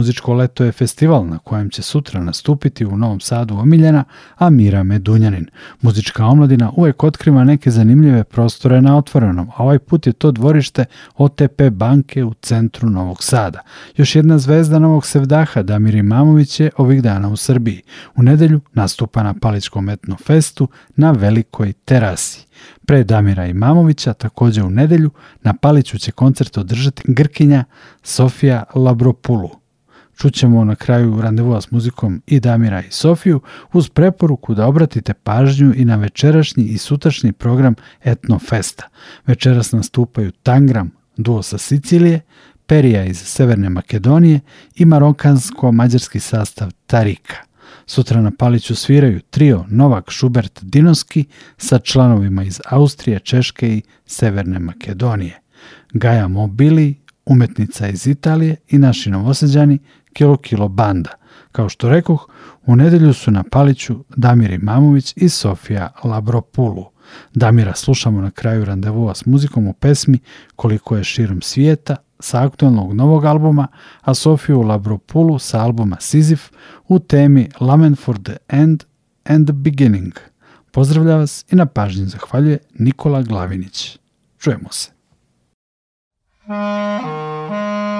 muzičko 0.00 0.34
leto 0.34 0.64
je 0.64 0.72
festival 0.72 1.26
na 1.26 1.38
kojem 1.38 1.70
će 1.70 1.82
sutra 1.82 2.20
nastupiti 2.22 2.86
u 2.86 2.96
Novom 2.96 3.20
Sadu 3.20 3.54
omiljena 3.54 4.04
Amira 4.36 4.82
Medunjanin. 4.82 5.46
Muzička 5.80 6.26
omladina 6.26 6.72
uvek 6.76 7.04
otkriva 7.04 7.44
neke 7.44 7.70
zanimljive 7.70 8.24
prostore 8.24 8.80
na 8.80 8.96
otvorenom, 8.96 9.50
a 9.56 9.62
ovaj 9.62 9.78
put 9.78 10.06
je 10.06 10.12
to 10.12 10.30
dvorište 10.30 10.84
OTP 11.16 11.62
banke 11.70 12.24
u 12.24 12.34
centru 12.34 12.90
Novog 12.90 13.22
Sada. 13.22 13.60
Još 13.96 14.16
jedna 14.16 14.38
zvezda 14.38 14.78
Novog 14.78 15.06
Sevdaha, 15.06 15.62
Damir 15.62 15.94
Imamović 15.94 16.60
je 16.60 16.70
ovih 16.76 17.02
dana 17.02 17.28
u 17.28 17.36
Srbiji. 17.36 17.82
U 18.16 18.22
nedelju 18.22 18.60
nastupa 18.72 19.22
na 19.22 19.34
Paličkom 19.34 19.88
etnofestu 19.88 20.68
na 20.96 21.10
Velikoj 21.10 21.72
terasi. 21.72 22.46
Pre 22.86 23.04
Damira 23.04 23.46
Imamovića, 23.46 24.12
takođe 24.12 24.62
u 24.62 24.70
nedelju, 24.70 25.10
na 25.42 25.54
Paliću 25.54 25.98
će 25.98 26.12
koncert 26.12 26.58
održati 26.58 27.02
Grkinja 27.06 27.64
Sofija 28.02 28.64
Labropulu. 28.74 29.59
Čućemo 30.20 30.64
na 30.64 30.74
kraju 30.74 31.20
randevua 31.20 31.60
s 31.60 31.70
muzikom 31.70 32.22
i 32.26 32.40
Damira 32.40 32.80
i 32.80 32.90
Sofiju 32.90 33.40
uz 33.72 33.88
preporuku 33.88 34.54
da 34.54 34.66
obratite 34.66 35.14
pažnju 35.14 35.72
i 35.76 35.84
na 35.84 35.96
večerašnji 35.96 36.64
i 36.64 36.78
sutrašnji 36.78 37.32
program 37.32 37.74
Etno 38.04 38.38
Festa. 38.38 38.88
Večeras 39.26 39.72
nastupaju 39.72 40.30
Tangram, 40.30 40.90
duo 41.16 41.42
sa 41.42 41.58
Sicilije, 41.58 42.20
Perija 42.66 43.04
iz 43.04 43.18
Severne 43.18 43.68
Makedonije 43.68 44.40
i 44.74 44.84
marokansko-mađarski 44.84 46.20
sastav 46.20 46.70
Tarika. 46.86 47.36
Sutra 47.86 48.20
na 48.20 48.30
Paliću 48.38 48.74
sviraju 48.74 49.20
trio 49.20 49.64
Novak 49.68 50.10
Šubert 50.10 50.58
Dinoski 50.62 51.24
sa 51.56 51.78
članovima 51.78 52.44
iz 52.44 52.60
Austrije, 52.68 53.18
Češke 53.18 53.68
i 53.68 53.82
Severne 54.06 54.58
Makedonije. 54.58 55.40
Gaja 55.92 56.28
Mobili, 56.28 56.99
umetnica 57.26 57.88
iz 57.88 58.06
Italije 58.06 58.56
i 58.68 58.78
naši 58.78 59.10
novoseđani 59.10 59.78
Kilo 60.12 60.36
Kilo 60.36 60.68
Banda. 60.68 61.10
Kao 61.52 61.68
što 61.68 61.88
rekoh, 61.88 62.28
u 62.66 62.76
nedelju 62.76 63.12
su 63.12 63.30
na 63.30 63.44
Paliću 63.50 64.04
Damir 64.16 64.50
Imamović 64.50 65.12
i 65.16 65.28
Sofija 65.28 65.92
Labropulu. 66.04 66.84
Damira 67.34 67.74
slušamo 67.74 68.20
na 68.20 68.30
kraju 68.30 68.64
randevua 68.64 69.14
s 69.14 69.26
muzikom 69.26 69.66
u 69.66 69.72
pesmi 69.72 70.18
Koliko 70.56 70.96
je 70.96 71.04
širom 71.04 71.42
svijeta 71.42 71.96
sa 72.20 72.44
aktualnog 72.44 72.94
novog 72.94 73.24
albuma, 73.24 73.66
a 74.00 74.14
Sofiju 74.14 74.62
Labropulu 74.62 75.38
sa 75.38 75.60
albuma 75.60 75.96
Sizif 76.00 76.50
u 76.88 76.98
temi 76.98 77.48
Lament 77.60 77.98
for 77.98 78.18
the 78.22 78.36
End 78.48 78.84
and 79.24 79.46
the 79.46 79.52
Beginning. 79.52 80.12
Pozdravlja 80.72 81.16
vas 81.16 81.44
i 81.50 81.56
na 81.56 81.66
pažnji 81.66 82.06
zahvaljuje 82.06 82.58
Nikola 82.78 83.22
Glavinić. 83.22 83.98
Čujemo 84.38 84.68
se. 84.72 84.99
Thank 86.50 87.04
you. 87.52 87.99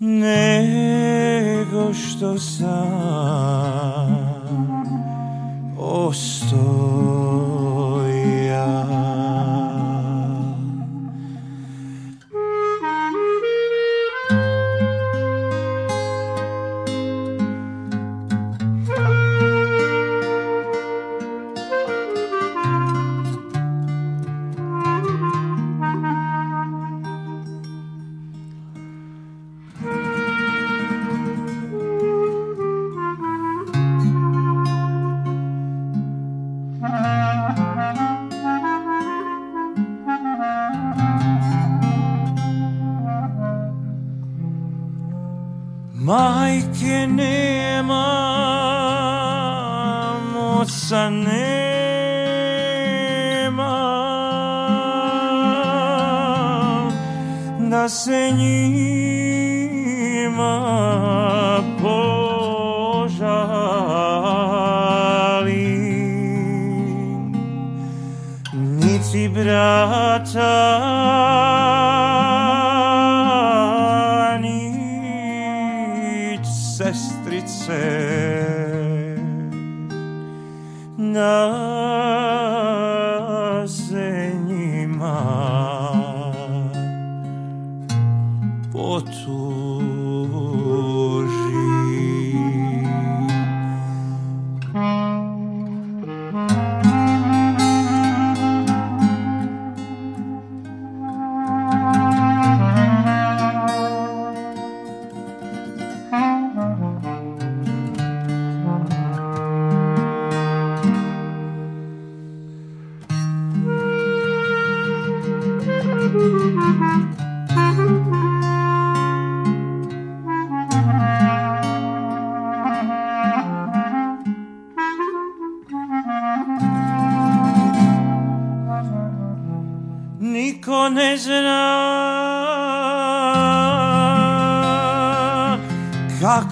nego 0.00 1.94
što 1.94 2.38
sam 2.38 4.08
ostoja 5.78 7.37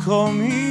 kako 0.06 0.65